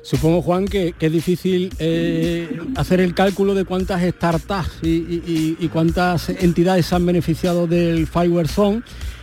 Supongo, 0.02 0.40
Juan, 0.40 0.66
que, 0.66 0.94
es 0.98 1.12
difícil 1.12 1.70
eh, 1.78 2.60
hacer 2.76 3.00
el 3.00 3.14
cálculo 3.14 3.54
de 3.54 3.66
cuántas 3.66 4.02
startups 4.02 4.78
y, 4.82 5.68
cuántas 5.70 6.30
entidades 6.30 6.86
se 6.86 6.94
han 6.94 7.04
beneficiado 7.04 7.66
del 7.66 8.06
Fireware 8.06 8.48
Zone, 8.48 8.82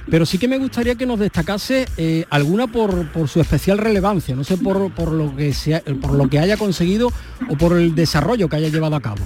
pero 0.10 0.26
sí 0.26 0.38
que 0.38 0.48
me 0.48 0.58
gustaría 0.58 0.96
que 0.96 1.06
nos 1.06 1.20
destacase 1.20 1.86
eh, 1.98 2.26
alguna 2.30 2.68
por, 2.68 3.08
su 3.28 3.42
especial 3.42 3.78
relevancia, 3.78 4.36
no 4.36 4.44
sé 4.44 4.58
por, 4.58 4.80
lo 4.80 5.36
que 5.36 5.54
por 6.02 6.14
lo 6.14 6.30
que 6.30 6.40
haya 6.40 6.58
conseguido 6.58 7.12
o 7.50 7.58
por 7.58 7.78
el 7.78 7.96
desarrollo 7.96 8.48
que 8.50 8.58
haya 8.58 8.70
llevado 8.70 8.96
a 8.96 9.02
cabo. 9.02 9.24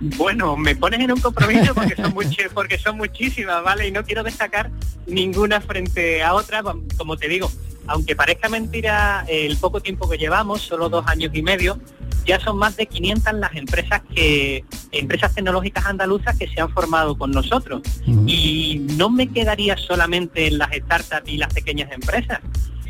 Bueno, 0.00 0.56
me 0.56 0.74
pones 0.74 1.00
en 1.00 1.12
un 1.12 1.20
compromiso 1.20 1.74
porque 1.74 1.96
son, 1.96 2.14
porque 2.52 2.78
son 2.78 2.96
muchísimas, 2.96 3.62
¿vale? 3.62 3.88
Y 3.88 3.92
no 3.92 4.04
quiero 4.04 4.22
destacar 4.22 4.70
ninguna 5.06 5.60
frente 5.60 6.22
a 6.22 6.34
otra, 6.34 6.62
como 6.96 7.16
te 7.16 7.28
digo, 7.28 7.50
aunque 7.86 8.16
parezca 8.16 8.48
mentira, 8.48 9.24
el 9.28 9.56
poco 9.56 9.80
tiempo 9.80 10.08
que 10.08 10.18
llevamos, 10.18 10.62
solo 10.62 10.88
dos 10.88 11.06
años 11.06 11.30
y 11.34 11.42
medio, 11.42 11.78
ya 12.24 12.40
son 12.40 12.56
más 12.56 12.76
de 12.76 12.86
500 12.86 13.34
las 13.34 13.54
empresas 13.54 14.02
que 14.14 14.64
empresas 14.92 15.34
tecnológicas 15.34 15.84
andaluzas 15.86 16.36
que 16.38 16.48
se 16.48 16.60
han 16.60 16.70
formado 16.70 17.16
con 17.18 17.30
nosotros. 17.30 17.82
Y 18.26 18.86
no 18.96 19.10
me 19.10 19.28
quedaría 19.28 19.76
solamente 19.76 20.46
en 20.46 20.58
las 20.58 20.70
startups 20.72 21.30
y 21.30 21.36
las 21.36 21.52
pequeñas 21.52 21.92
empresas, 21.92 22.40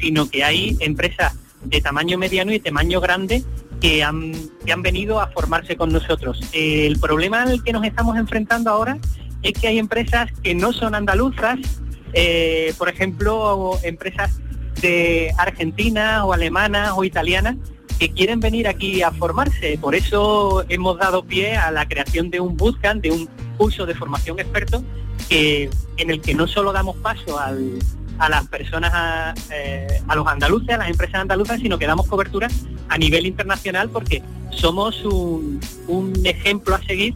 sino 0.01 0.29
que 0.29 0.45
hay 0.45 0.77
empresas 0.81 1.35
de 1.65 1.81
tamaño 1.81 2.19
mediano 2.19 2.53
y 2.53 2.61
tamaño 2.61 3.01
grande 3.01 3.43
que 3.81 4.05
han, 4.05 4.33
que 4.65 4.73
han 4.73 4.83
venido 4.83 5.21
a 5.21 5.29
formarse 5.29 5.77
con 5.77 5.93
nosotros. 5.93 6.41
El 6.53 6.99
problema 7.01 7.43
al 7.43 7.63
que 7.65 7.73
nos 7.73 7.85
estamos 7.85 8.17
enfrentando 8.17 8.71
ahora 8.71 8.99
es 9.43 9.53
que 9.53 9.69
hay 9.69 9.79
empresas 9.79 10.31
que 10.43 10.55
no 10.55 10.73
son 10.73 10.95
andaluzas, 10.95 11.59
eh, 12.13 12.73
por 12.79 12.89
ejemplo, 12.89 13.79
empresas 13.83 14.41
de 14.85 15.33
Argentina 15.39 16.27
o 16.27 16.35
alemana 16.35 16.95
o 16.95 17.05
italiana 17.05 17.57
que 17.99 18.11
quieren 18.11 18.39
venir 18.41 18.69
aquí 18.69 19.01
a 19.01 19.11
formarse. 19.13 19.79
Por 19.81 19.95
eso 19.95 20.63
hemos 20.69 20.99
dado 20.99 21.25
pie 21.25 21.57
a 21.57 21.71
la 21.71 21.89
creación 21.89 22.29
de 22.29 22.39
un 22.39 22.55
bootcamp, 22.55 23.03
de 23.03 23.11
un 23.11 23.27
curso 23.57 23.87
de 23.87 23.95
formación 23.95 24.39
experto, 24.39 24.85
que, 25.31 25.71
en 25.97 26.11
el 26.11 26.21
que 26.21 26.35
no 26.35 26.47
solo 26.47 26.71
damos 26.73 26.97
paso 26.97 27.39
a 27.39 28.29
las 28.29 28.47
personas, 28.49 28.91
a, 28.93 29.35
eh, 29.51 30.03
a, 30.07 30.15
los 30.17 30.27
andaluces, 30.27 30.69
a 30.75 30.77
las 30.77 30.91
empresas 30.91 31.23
andaluzas, 31.23 31.61
sino 31.61 31.79
que 31.79 31.87
damos 31.87 32.07
cobertura 32.07 32.49
a 32.91 32.99
nivel 32.99 33.25
internacional 33.25 33.89
porque 33.89 34.23
somos 34.51 35.03
un, 35.07 35.61
ejemplo 36.25 36.75
a 36.75 36.83
seguir 36.83 37.15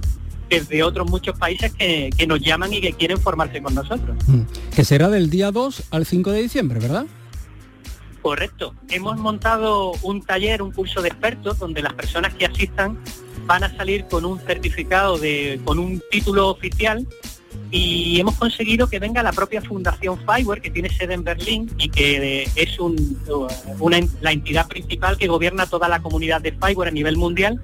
desde 0.48 0.82
otros 0.82 1.10
muchos 1.10 1.38
países 1.38 1.70
que, 1.74 2.08
que, 2.16 2.26
nos 2.26 2.40
llaman 2.40 2.72
y 2.72 2.80
que 2.80 2.94
quieren 2.94 3.20
formarse 3.20 3.60
con 3.60 3.74
nosotros. 3.74 4.16
Mm. 4.26 4.40
Que 4.74 4.84
será 4.84 5.10
del 5.10 5.28
día 5.28 5.50
2 5.50 5.82
al 5.90 6.06
5 6.06 6.30
de 6.30 6.40
diciembre, 6.40 6.78
¿verdad? 6.78 7.04
Correcto. 8.22 8.74
Hemos 8.90 9.16
montado 9.18 9.92
un 10.02 10.22
taller, 10.22 10.62
un 10.62 10.72
curso 10.72 11.02
de 11.02 11.08
expertos, 11.08 11.58
donde 11.58 11.82
las 11.82 11.94
personas 11.94 12.34
que 12.34 12.46
asistan 12.46 12.98
van 13.46 13.64
a 13.64 13.76
salir 13.76 14.06
con 14.06 14.24
un 14.24 14.38
certificado, 14.40 15.18
de, 15.18 15.60
con 15.64 15.78
un 15.78 16.02
título 16.10 16.48
oficial 16.48 17.06
y 17.70 18.18
hemos 18.18 18.36
conseguido 18.36 18.88
que 18.88 18.98
venga 18.98 19.22
la 19.22 19.32
propia 19.32 19.60
Fundación 19.60 20.18
Fireware, 20.18 20.62
que 20.62 20.70
tiene 20.70 20.88
sede 20.88 21.14
en 21.14 21.24
Berlín 21.24 21.70
y 21.78 21.90
que 21.90 22.48
es 22.54 22.78
una, 22.78 23.98
la 24.20 24.32
entidad 24.32 24.66
principal 24.68 25.18
que 25.18 25.26
gobierna 25.26 25.66
toda 25.66 25.88
la 25.88 26.00
comunidad 26.00 26.40
de 26.40 26.52
Fireware 26.52 26.88
a 26.88 26.92
nivel 26.92 27.16
mundial. 27.16 27.60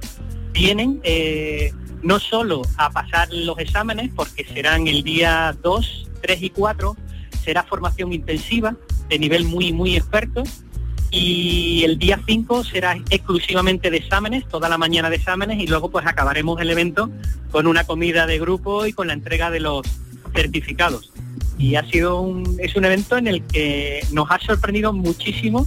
Vienen 0.52 1.00
eh, 1.04 1.72
no 2.02 2.18
solo 2.20 2.62
a 2.76 2.90
pasar 2.90 3.32
los 3.32 3.58
exámenes, 3.58 4.10
porque 4.14 4.44
serán 4.44 4.86
el 4.88 5.02
día 5.02 5.56
2, 5.62 6.10
3 6.20 6.42
y 6.42 6.50
4, 6.50 6.96
será 7.42 7.62
formación 7.64 8.12
intensiva, 8.12 8.76
de 9.08 9.18
nivel 9.18 9.44
muy, 9.44 9.72
muy 9.72 9.96
experto. 9.96 10.42
Y 11.10 11.84
el 11.84 11.98
día 11.98 12.20
5 12.26 12.64
será 12.64 12.96
exclusivamente 13.08 13.90
de 13.90 13.98
exámenes, 13.98 14.48
toda 14.48 14.68
la 14.68 14.78
mañana 14.78 15.10
de 15.10 15.16
exámenes, 15.16 15.60
y 15.60 15.66
luego 15.66 15.90
pues 15.90 16.06
acabaremos 16.06 16.60
el 16.60 16.70
evento 16.70 17.08
con 17.52 17.68
una 17.68 17.84
comida 17.84 18.26
de 18.26 18.38
grupo 18.40 18.84
y 18.86 18.92
con 18.92 19.06
la 19.06 19.12
entrega 19.12 19.50
de 19.50 19.60
los 19.60 19.86
certificados. 20.34 21.12
Y 21.56 21.76
ha 21.76 21.88
sido 21.88 22.20
un, 22.20 22.56
es 22.58 22.74
un 22.74 22.84
evento 22.84 23.16
en 23.16 23.28
el 23.28 23.42
que 23.44 24.04
nos 24.10 24.28
ha 24.30 24.40
sorprendido 24.40 24.92
muchísimo 24.92 25.66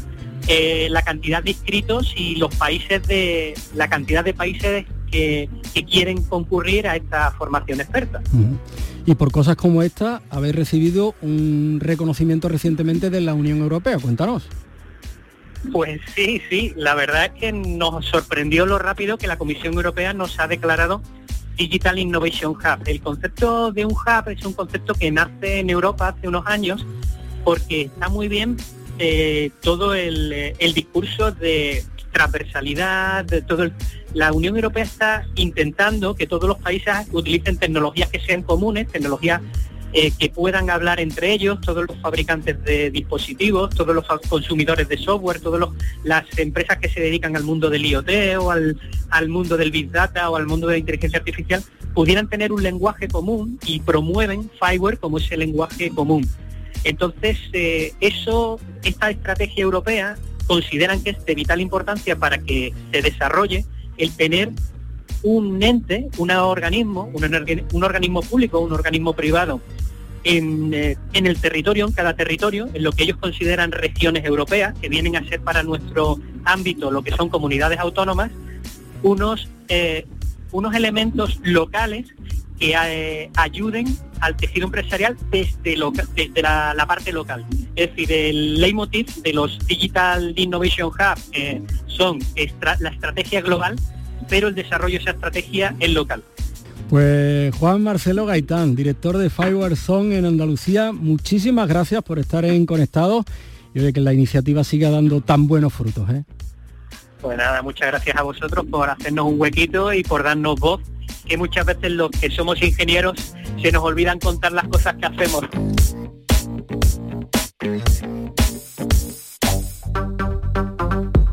eh, 0.49 0.87
la 0.89 1.01
cantidad 1.01 1.43
de 1.43 1.51
inscritos 1.51 2.13
y 2.15 2.35
los 2.35 2.53
países 2.55 3.05
de 3.07 3.53
la 3.73 3.89
cantidad 3.89 4.23
de 4.23 4.33
países 4.33 4.85
que, 5.11 5.49
quieren 5.89 6.21
concurrir 6.23 6.87
a 6.87 6.95
esta 6.95 7.31
formación 7.31 7.81
experta. 7.81 8.21
Y 9.05 9.15
por 9.15 9.31
cosas 9.31 9.55
como 9.55 9.83
esta, 9.83 10.21
habéis 10.29 10.55
recibido 10.55 11.15
un 11.21 11.79
reconocimiento 11.81 12.49
recientemente 12.49 13.09
de 13.09 13.21
la 13.21 13.33
Unión 13.33 13.59
Europea. 13.59 13.97
Cuéntanos. 13.99 14.47
Pues 15.71 16.01
sí, 16.15 16.41
sí, 16.49 16.73
la 16.75 16.93
verdad 16.95 17.25
es 17.25 17.31
que 17.39 17.51
nos 17.51 18.05
sorprendió 18.05 18.65
lo 18.65 18.79
rápido 18.79 19.17
que 19.17 19.27
la 19.27 19.37
Comisión 19.37 19.73
Europea 19.73 20.13
nos 20.13 20.39
ha 20.39 20.47
declarado 20.47 21.01
Digital 21.55 21.99
Innovation 21.99 22.51
Hub. 22.51 22.83
El 22.85 23.01
concepto 23.01 23.71
de 23.71 23.85
un 23.85 23.93
hub 23.93 24.29
es 24.29 24.45
un 24.45 24.53
concepto 24.53 24.93
que 24.93 25.11
nace 25.11 25.59
en 25.59 25.69
Europa 25.69 26.09
hace 26.09 26.27
unos 26.27 26.45
años 26.45 26.85
porque 27.43 27.83
está 27.83 28.09
muy 28.09 28.27
bien 28.27 28.57
eh, 28.99 29.51
todo 29.61 29.93
el, 29.93 30.53
el 30.57 30.73
discurso 30.73 31.31
de 31.31 31.83
transversalidad, 32.11 33.25
de 33.25 33.41
todo 33.41 33.69
la 34.13 34.31
Unión 34.31 34.55
Europea 34.55 34.83
está 34.83 35.27
intentando 35.35 36.15
que 36.15 36.27
todos 36.27 36.47
los 36.47 36.57
países 36.57 36.93
utilicen 37.11 37.57
tecnologías 37.57 38.09
que 38.09 38.19
sean 38.19 38.43
comunes, 38.43 38.87
tecnologías 38.87 39.41
eh, 39.93 40.11
que 40.11 40.29
puedan 40.29 40.69
hablar 40.69 40.99
entre 40.99 41.31
ellos, 41.31 41.61
todos 41.61 41.85
los 41.87 41.97
fabricantes 42.01 42.61
de 42.63 42.91
dispositivos, 42.91 43.73
todos 43.73 43.95
los 43.95 44.05
consumidores 44.29 44.89
de 44.89 44.97
software, 44.97 45.39
todas 45.39 45.69
las 46.03 46.25
empresas 46.37 46.77
que 46.79 46.89
se 46.89 46.99
dedican 46.99 47.37
al 47.37 47.43
mundo 47.43 47.69
del 47.69 47.85
IoT 47.85 48.09
o 48.39 48.51
al, 48.51 49.29
mundo 49.29 49.55
del 49.55 49.71
Big 49.71 49.89
Data 49.89 50.29
o 50.29 50.35
al 50.35 50.45
mundo 50.45 50.67
de 50.67 50.73
la 50.73 50.79
inteligencia 50.79 51.19
artificial, 51.19 51.63
pudieran 51.93 52.27
tener 52.29 52.51
un 52.51 52.63
lenguaje 52.63 53.07
común 53.07 53.59
y 53.65 53.79
promueven 53.79 54.51
Fireware 54.59 54.97
como 54.97 55.19
ese 55.19 55.37
lenguaje 55.37 55.89
común. 55.89 56.27
Entonces, 56.83 57.37
eh, 57.53 57.93
eso, 58.01 58.59
esta 58.83 59.09
estrategia 59.09 59.63
europea 59.63 60.17
consideran 60.47 61.01
que 61.01 61.11
es 61.11 61.25
de 61.25 61.33
vital 61.33 61.61
importancia 61.61 62.17
para 62.17 62.39
que 62.39 62.73
se 62.91 63.01
desarrolle 63.01 63.65
el 63.97 64.11
tener 64.11 64.51
un 65.23 65.61
ente, 65.61 66.07
un 66.17 66.31
organismo, 66.31 67.09
un, 67.13 67.83
organismo 67.83 68.21
público, 68.21 68.59
un 68.59 68.71
organismo 68.71 69.13
privado 69.13 69.61
en, 70.23 70.73
eh, 70.73 70.97
en, 71.13 71.25
el 71.25 71.39
territorio, 71.39 71.87
en 71.87 71.93
cada 71.93 72.15
territorio, 72.15 72.69
en 72.73 72.83
lo 72.83 72.91
que 72.91 73.03
ellos 73.03 73.17
consideran 73.17 73.71
regiones 73.71 74.25
europeas, 74.25 74.77
que 74.79 74.89
vienen 74.89 75.15
a 75.15 75.27
ser 75.27 75.41
para 75.41 75.63
nuestro 75.63 76.19
ámbito 76.45 76.91
lo 76.91 77.01
que 77.01 77.11
son 77.11 77.29
comunidades 77.29 77.79
autónomas, 77.79 78.31
unos, 79.03 79.49
eh, 79.69 80.05
unos 80.51 80.75
elementos 80.75 81.39
locales 81.43 82.13
que 82.59 82.73
eh, 82.75 83.29
ayuden 83.35 83.85
al 84.21 84.35
tejido 84.35 84.65
empresarial 84.65 85.15
desde, 85.29 85.77
desde 86.15 86.41
la, 86.41 86.85
parte 86.87 87.11
local. 87.11 87.45
Es 87.75 87.89
decir, 87.89 88.11
el 88.11 88.59
leitmotiv 88.59 89.07
de 89.23 89.33
los 89.33 89.59
Digital 89.67 90.33
Innovation 90.35 90.89
Hub 90.89 91.67
son 91.87 92.19
la 92.79 92.89
estrategia 92.89 93.41
global, 93.41 93.75
pero 94.27 94.47
el 94.47 94.55
desarrollo 94.55 94.97
de 94.97 95.01
esa 95.01 95.11
estrategia 95.11 95.75
es 95.79 95.91
local. 95.91 96.23
Pues 96.89 97.53
Juan 97.55 97.83
Marcelo 97.83 98.25
Gaitán, 98.25 98.75
director 98.75 99.17
de 99.17 99.29
Fireware 99.29 99.75
Zone 99.75 100.17
en 100.17 100.25
Andalucía, 100.25 100.93
muchísimas 100.93 101.67
gracias 101.67 102.01
por 102.01 102.17
estar 102.17 102.45
en 102.45 102.65
Conectados 102.65 103.25
y 103.73 103.79
de 103.79 103.91
que 103.91 103.99
la 103.99 104.13
iniciativa 104.13 104.63
siga 104.63 104.89
dando 104.89 105.19
tan 105.19 105.47
buenos 105.47 105.73
frutos. 105.73 106.09
¿eh? 106.09 106.23
Pues 107.21 107.37
nada, 107.37 107.61
muchas 107.61 107.89
gracias 107.89 108.15
a 108.15 108.23
vosotros 108.23 108.65
por 108.71 108.89
hacernos 108.89 109.25
un 109.25 109.39
huequito 109.39 109.91
y 109.91 110.03
por 110.03 110.23
darnos 110.23 110.57
voz 110.59 110.81
que 111.27 111.37
muchas 111.37 111.65
veces 111.65 111.91
los 111.91 112.09
que 112.11 112.29
somos 112.29 112.61
ingenieros 112.61 113.33
se 113.61 113.71
nos 113.71 113.83
olvidan 113.83 114.19
contar 114.19 114.51
las 114.51 114.67
cosas 114.67 114.95
que 114.95 115.05
hacemos. 115.05 115.43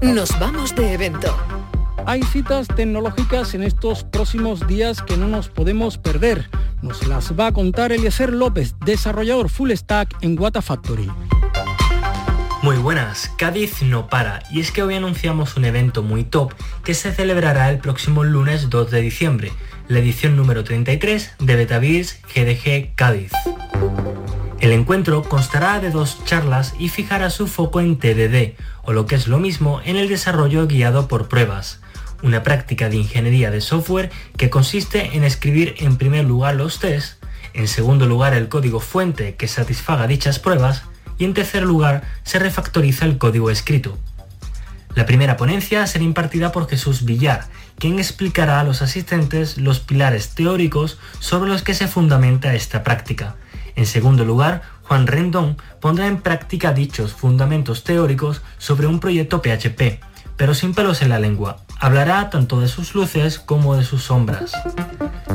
Nos 0.03 0.39
vamos 0.39 0.75
de 0.75 0.93
evento. 0.93 1.35
Hay 2.07 2.23
citas 2.23 2.69
tecnológicas 2.69 3.55
en 3.55 3.63
estos 3.63 4.05
próximos 4.05 4.67
días 4.67 5.03
que 5.03 5.17
no 5.17 5.27
nos 5.27 5.49
podemos 5.49 5.97
perder. 5.99 6.51
Nos 6.83 7.07
las 7.07 7.39
va 7.39 7.49
a 7.49 7.53
contar 7.53 7.93
Eliezer 7.93 8.33
López, 8.33 8.75
desarrollador 8.85 9.49
full 9.49 9.71
stack 9.73 10.15
en 10.23 10.39
Wata 10.39 10.61
Factory. 10.61 11.11
Muy 12.65 12.77
buenas, 12.77 13.31
Cádiz 13.37 13.83
no 13.83 14.07
para 14.07 14.43
y 14.51 14.61
es 14.61 14.73
que 14.73 14.83
hoy 14.83 14.95
anunciamos 14.95 15.59
un 15.59 15.67
evento 15.67 16.03
muy 16.03 16.25
top 16.25 16.55
que 16.83 16.95
se 16.95 17.13
celebrará 17.13 17.69
el 17.69 17.77
próximo 17.77 18.25
lunes 18.25 18.71
2 18.71 18.91
de 18.91 19.03
diciembre, 19.03 19.53
la 19.87 19.99
edición 19.99 20.35
número 20.35 20.65
33 20.65 21.35
de 21.41 21.57
Betavirs 21.57 22.21
GDG 22.35 22.95
Cádiz. 22.95 23.33
El 24.61 24.73
encuentro 24.73 25.25
constará 25.25 25.79
de 25.79 25.91
dos 25.91 26.25
charlas 26.25 26.73
y 26.79 26.89
fijará 26.89 27.29
su 27.29 27.49
foco 27.49 27.81
en 27.81 27.99
TDD, 27.99 28.55
o 28.85 28.95
lo 28.95 29.05
que 29.05 29.17
es 29.17 29.29
lo 29.29 29.39
mismo 29.39 29.83
en 29.85 29.97
el 29.97 30.09
desarrollo 30.09 30.67
guiado 30.67 31.07
por 31.07 31.29
pruebas, 31.29 31.83
una 32.23 32.43
práctica 32.43 32.89
de 32.89 32.97
ingeniería 32.97 33.51
de 33.51 33.61
software 33.61 34.11
que 34.39 34.49
consiste 34.49 35.11
en 35.15 35.25
escribir 35.25 35.75
en 35.81 35.99
primer 35.99 36.25
lugar 36.25 36.55
los 36.55 36.81
tests, 36.81 37.19
en 37.53 37.69
segundo 37.69 38.07
lugar 38.07 38.33
el 38.33 38.49
código 38.49 38.81
fuente 38.81 39.35
que 39.35 39.49
satisfaga 39.49 40.07
dichas 40.07 40.39
pruebas 40.39 40.85
y 41.19 41.25
en 41.25 41.35
tercer 41.35 41.63
lugar 41.63 42.03
se 42.23 42.39
refactoriza 42.39 43.05
el 43.05 43.19
código 43.19 43.51
escrito. 43.51 43.99
La 44.95 45.07
primera 45.07 45.37
ponencia 45.37 45.87
será 45.87 46.05
impartida 46.05 46.53
por 46.53 46.69
Jesús 46.69 47.05
Villar, 47.05 47.47
quien 47.79 47.99
explicará 47.99 48.61
a 48.61 48.65
los 48.65 48.81
asistentes 48.81 49.59
los 49.59 49.81
pilares 49.81 50.31
teóricos 50.31 50.99
sobre 51.19 51.51
los 51.51 51.63
que 51.63 51.75
se 51.75 51.89
fundamenta 51.89 52.55
esta 52.55 52.85
práctica. 52.85 53.35
En 53.75 53.87
segundo 53.87 54.25
lugar, 54.25 54.63
Juan 54.85 55.09
Rendón 55.09 55.57
pondrá 55.81 56.07
en 56.07 56.21
práctica 56.21 56.73
dichos 56.73 57.13
fundamentos 57.13 57.83
teóricos 57.83 58.43
sobre 58.59 58.87
un 58.87 59.01
proyecto 59.01 59.43
PHP, 59.43 60.01
pero 60.37 60.55
sin 60.55 60.75
pelos 60.75 61.03
en 61.03 61.09
la 61.09 61.19
lengua. 61.19 61.64
Hablará 61.81 62.31
tanto 62.31 62.61
de 62.61 62.69
sus 62.69 62.95
luces 62.95 63.39
como 63.39 63.77
de 63.77 63.85
sus 63.85 64.05
sombras. 64.05 64.53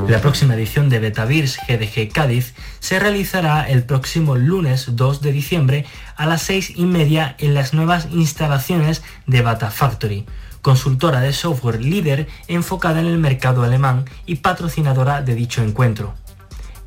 La 0.08 0.22
próxima 0.22 0.56
edición 0.56 0.90
de 0.90 1.00
Betavirs 1.00 1.60
GDG 1.68 2.12
Cádiz 2.12 2.56
se 2.80 3.00
realizará 3.00 3.70
el 3.70 3.84
próximo 3.84 4.36
lunes 4.36 4.96
2 4.96 5.22
de 5.22 5.32
diciembre 5.32 5.86
a 6.16 6.26
las 6.26 6.42
6 6.44 6.74
y 6.76 6.86
media 6.86 7.36
en 7.38 7.54
las 7.54 7.74
nuevas 7.74 8.08
instalaciones 8.12 9.04
de 9.28 9.42
Bata 9.42 9.70
Factory, 9.70 10.26
consultora 10.62 11.20
de 11.22 11.34
software 11.34 11.82
líder 11.82 12.28
enfocada 12.48 13.00
en 13.00 13.06
el 13.06 13.18
mercado 13.18 13.64
alemán 13.64 14.06
y 14.26 14.36
patrocinadora 14.36 15.22
de 15.22 15.36
dicho 15.36 15.62
encuentro. 15.62 16.16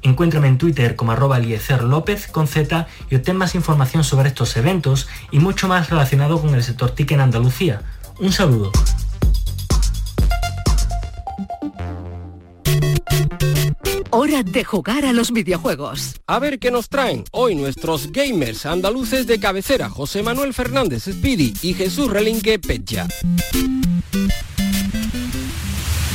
Encuéntrame 0.02 0.48
en 0.48 0.58
Twitter 0.58 0.96
como 0.96 1.12
arroba 1.12 1.38
López 1.38 2.26
con 2.26 2.48
Z 2.48 2.88
y 3.08 3.14
obtén 3.14 3.36
más 3.36 3.54
información 3.54 4.02
sobre 4.02 4.28
estos 4.28 4.56
eventos 4.56 5.08
y 5.30 5.38
mucho 5.38 5.68
más 5.68 5.90
relacionado 5.90 6.40
con 6.40 6.54
el 6.54 6.64
sector 6.64 6.90
TIC 6.90 7.12
en 7.12 7.20
Andalucía. 7.20 7.82
Un 8.18 8.32
saludo. 8.32 8.72
Hora 14.14 14.42
de 14.42 14.62
jugar 14.62 15.06
a 15.06 15.14
los 15.14 15.32
videojuegos. 15.32 16.20
A 16.26 16.38
ver 16.38 16.58
qué 16.58 16.70
nos 16.70 16.90
traen 16.90 17.24
hoy 17.32 17.54
nuestros 17.54 18.12
gamers 18.12 18.66
andaluces 18.66 19.26
de 19.26 19.40
cabecera, 19.40 19.88
José 19.88 20.22
Manuel 20.22 20.52
Fernández 20.52 21.04
Speedy 21.04 21.54
y 21.62 21.72
Jesús 21.72 22.10
Relinque 22.10 22.58
Pecha. 22.58 23.08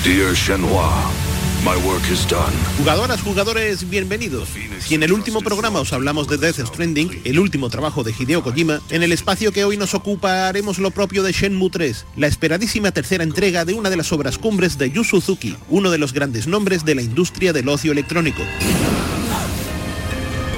Dear. 0.04 1.26
My 1.63 1.75
work 1.85 2.03
is 2.11 2.27
done. 2.29 2.53
Jugadoras, 2.77 3.21
jugadores, 3.21 3.89
bienvenidos. 3.89 4.49
Si 4.79 4.95
en 4.95 5.03
el 5.03 5.11
último 5.11 5.41
programa 5.41 5.79
os 5.79 5.91
hablamos 5.91 6.27
de 6.27 6.37
Death 6.37 6.59
Stranding, 6.59 7.21
el 7.25 7.39
último 7.39 7.69
trabajo 7.69 8.03
de 8.03 8.13
Hideo 8.17 8.43
Kojima, 8.43 8.79
en 8.89 9.03
el 9.03 9.11
espacio 9.11 9.51
que 9.51 9.65
hoy 9.65 9.75
nos 9.75 9.93
ocupa 9.95 10.47
haremos 10.47 10.77
lo 10.77 10.91
propio 10.91 11.23
de 11.23 11.31
Shenmue 11.31 11.69
3, 11.69 12.05
la 12.15 12.27
esperadísima 12.27 12.91
tercera 12.91 13.23
entrega 13.23 13.65
de 13.65 13.73
una 13.73 13.89
de 13.89 13.97
las 13.97 14.13
obras 14.13 14.37
cumbres 14.37 14.77
de 14.77 14.91
Yu 14.91 15.03
Suzuki, 15.03 15.57
uno 15.69 15.89
de 15.89 15.97
los 15.97 16.13
grandes 16.13 16.47
nombres 16.47 16.85
de 16.85 16.95
la 16.95 17.01
industria 17.01 17.53
del 17.53 17.67
ocio 17.69 17.91
electrónico. 17.91 18.43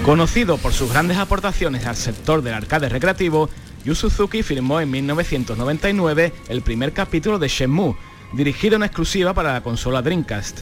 Conocido 0.04 0.58
por 0.58 0.74
sus 0.74 0.92
grandes 0.92 1.18
aportaciones 1.18 1.86
al 1.86 1.96
sector 1.96 2.42
del 2.42 2.54
arcade 2.54 2.90
recreativo, 2.90 3.50
Yu 3.86 3.96
Suzuki 3.96 4.44
firmó 4.44 4.82
en 4.82 4.92
1999 4.92 6.34
el 6.50 6.62
primer 6.62 6.92
capítulo 6.92 7.40
de 7.40 7.48
Shenmue, 7.48 7.96
dirigido 8.34 8.76
en 8.76 8.84
exclusiva 8.84 9.34
para 9.34 9.54
la 9.54 9.64
consola 9.64 10.02
Dreamcast. 10.02 10.60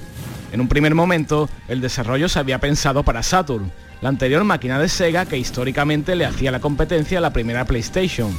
En 0.51 0.61
un 0.61 0.67
primer 0.67 0.95
momento, 0.95 1.49
el 1.67 1.81
desarrollo 1.81 2.29
se 2.29 2.39
había 2.39 2.59
pensado 2.59 3.03
para 3.03 3.23
Saturn, 3.23 3.71
la 4.01 4.09
anterior 4.09 4.43
máquina 4.43 4.79
de 4.79 4.89
Sega 4.89 5.25
que 5.25 5.37
históricamente 5.37 6.15
le 6.15 6.25
hacía 6.25 6.51
la 6.51 6.59
competencia 6.59 7.17
a 7.17 7.21
la 7.21 7.33
primera 7.33 7.65
PlayStation. 7.65 8.31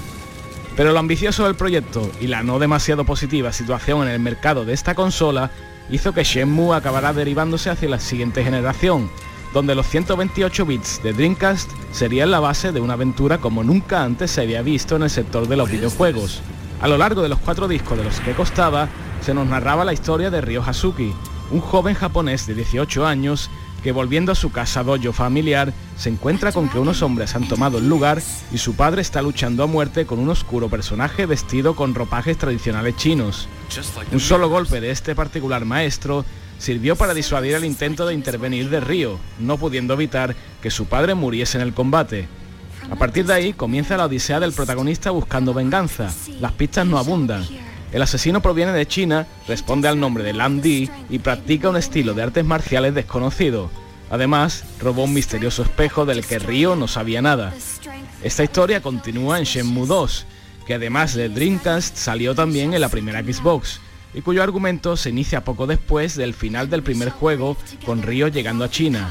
Pero 0.77 0.93
lo 0.93 0.99
ambicioso 0.99 1.45
del 1.45 1.57
proyecto 1.57 2.11
y 2.21 2.29
la 2.29 2.43
no 2.43 2.59
demasiado 2.59 3.05
positiva 3.05 3.53
situación 3.53 4.03
en 4.03 4.09
el 4.11 4.21
mercado 4.21 4.65
de 4.65 4.73
esta 4.73 4.95
consola 4.95 5.51
hizo 5.91 6.13
que 6.13 6.25
Shenmue 6.25 6.77
acabara 6.77 7.13
derivándose 7.13 7.71
hacia 7.71 7.89
la 7.89 7.99
siguiente 7.99 8.45
generación, 8.45 9.11
donde 9.53 9.75
los 9.75 9.89
128 9.89 10.67
bits 10.67 11.03
de 11.03 11.13
Dreamcast 11.13 11.71
serían 11.93 12.31
la 12.31 12.41
base 12.41 12.73
de 12.73 12.81
una 12.81 12.95
aventura 12.95 13.39
como 13.39 13.65
nunca 13.65 14.05
antes 14.05 14.31
se 14.31 14.43
había 14.43 14.63
visto 14.63 14.97
en 14.97 15.03
el 15.03 15.11
sector 15.11 15.49
de 15.49 15.57
los 15.57 15.71
videojuegos. 15.71 16.43
A 16.81 16.89
lo 16.89 16.97
largo 16.97 17.23
de 17.23 17.29
los 17.29 17.41
cuatro 17.41 17.67
discos 17.67 17.99
de 17.99 18.05
los 18.05 18.21
que 18.21 18.35
costaba, 18.35 18.89
se 19.21 19.35
nos 19.35 19.49
narraba 19.49 19.85
la 19.85 19.93
historia 19.93 20.31
de 20.31 20.41
Ryo 20.41 20.63
Hazuki, 20.63 21.13
un 21.51 21.61
joven 21.61 21.95
japonés 21.95 22.47
de 22.47 22.55
18 22.55 23.07
años 23.07 23.51
que 23.83 23.93
volviendo 23.93 24.33
a 24.33 24.35
su 24.35 24.51
casa 24.51 24.83
dojo 24.83 25.13
familiar 25.13 25.73
se 25.97 26.09
encuentra 26.09 26.53
con 26.53 26.69
que 26.69 26.79
unos 26.79 27.03
hombres 27.03 27.35
han 27.35 27.49
tomado 27.49 27.79
el 27.79 27.89
lugar 27.89 28.21
y 28.53 28.59
su 28.59 28.75
padre 28.75 29.03
está 29.03 29.23
luchando 29.23 29.63
a 29.63 29.67
muerte 29.67 30.05
con 30.05 30.19
un 30.19 30.29
oscuro 30.29 30.69
personaje 30.69 31.27
vestido 31.27 31.77
con 31.77 31.95
ropajes 31.95 32.37
tradicionales 32.37 32.97
chinos. 32.97 33.49
Un 34.13 34.21
solo 34.21 34.49
golpe 34.49 34.81
de 34.81 34.91
este 34.91 35.15
particular 35.15 35.65
maestro 35.65 36.25
sirvió 36.59 36.97
para 36.97 37.15
disuadir 37.15 37.55
el 37.55 37.65
intento 37.65 38.07
de 38.07 38.15
intervenir 38.15 38.69
de 38.69 38.81
Ryo, 38.81 39.19
no 39.39 39.59
pudiendo 39.59 39.95
evitar 39.95 40.35
que 40.61 40.71
su 40.71 40.87
padre 40.87 41.15
muriese 41.15 41.59
en 41.59 41.63
el 41.63 41.75
combate. 41.75 42.27
A 42.91 42.97
partir 42.97 43.27
de 43.27 43.35
ahí 43.35 43.53
comienza 43.53 43.97
la 43.97 44.07
odisea 44.07 44.41
del 44.41 44.53
protagonista 44.53 45.11
buscando 45.11 45.55
venganza. 45.55 46.13
Las 46.41 46.53
pistas 46.53 46.87
no 46.87 46.99
abundan 46.99 47.47
el 47.93 48.03
asesino 48.03 48.43
proviene 48.43 48.73
de 48.73 48.87
China, 48.87 49.27
responde 49.47 49.89
al 49.89 49.99
nombre 49.99 50.23
de 50.25 50.35
Lan 50.35 50.61
Di 50.61 50.91
y 51.09 51.19
practica 51.21 51.71
un 51.71 51.77
estilo 51.77 52.15
de 52.15 52.23
artes 52.23 52.45
marciales 52.45 52.95
desconocido. 52.95 53.71
Además, 54.11 54.65
robó 54.81 55.05
un 55.05 55.15
misterioso 55.15 55.63
espejo 55.63 56.07
del 56.07 56.25
que 56.25 56.39
Ryo 56.39 56.77
no 56.77 56.89
sabía 56.89 57.23
nada. 57.23 57.55
Esta 58.23 58.45
historia 58.45 58.83
continúa 58.83 59.39
en 59.39 59.45
Shenmue 59.45 59.87
2, 59.87 60.27
que 60.67 60.75
además 60.75 61.15
de 61.15 61.29
Dreamcast 61.29 61.97
salió 61.97 62.35
también 62.35 62.75
en 62.75 62.81
la 62.81 62.89
primera 62.89 63.23
Xbox, 63.23 63.81
y 64.15 64.23
cuyo 64.23 64.43
argumento 64.43 64.97
se 64.97 65.11
inicia 65.11 65.45
poco 65.45 65.67
después 65.67 66.17
del 66.17 66.35
final 66.35 66.69
del 66.69 66.83
primer 66.83 67.11
juego, 67.11 67.57
con 67.85 68.03
Ryo 68.03 68.29
llegando 68.29 68.65
a 68.65 68.71
China. 68.71 69.09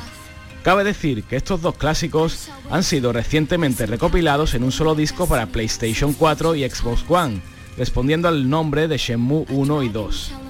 Cabe 0.63 0.84
decir 0.84 1.24
que 1.24 1.36
estos 1.36 1.62
dos 1.62 1.78
clásicos 1.78 2.50
han 2.70 2.84
sido 2.84 3.13
recientemente 3.13 3.86
recopilados 3.86 4.54
en 4.54 4.63
un 4.63 4.72
solo 4.72 4.96
disco 4.96 5.28
para 5.28 5.46
PlayStation 5.46 6.13
4 6.13 6.56
y 6.56 6.70
Xbox 6.70 7.06
One, 7.08 7.42
respondiendo 7.78 8.28
al 8.28 8.50
nombre 8.50 8.88
de 8.88 8.98
Shenmue 8.98 9.46
1 9.50 9.84
y 9.84 9.90
2. 9.90 10.47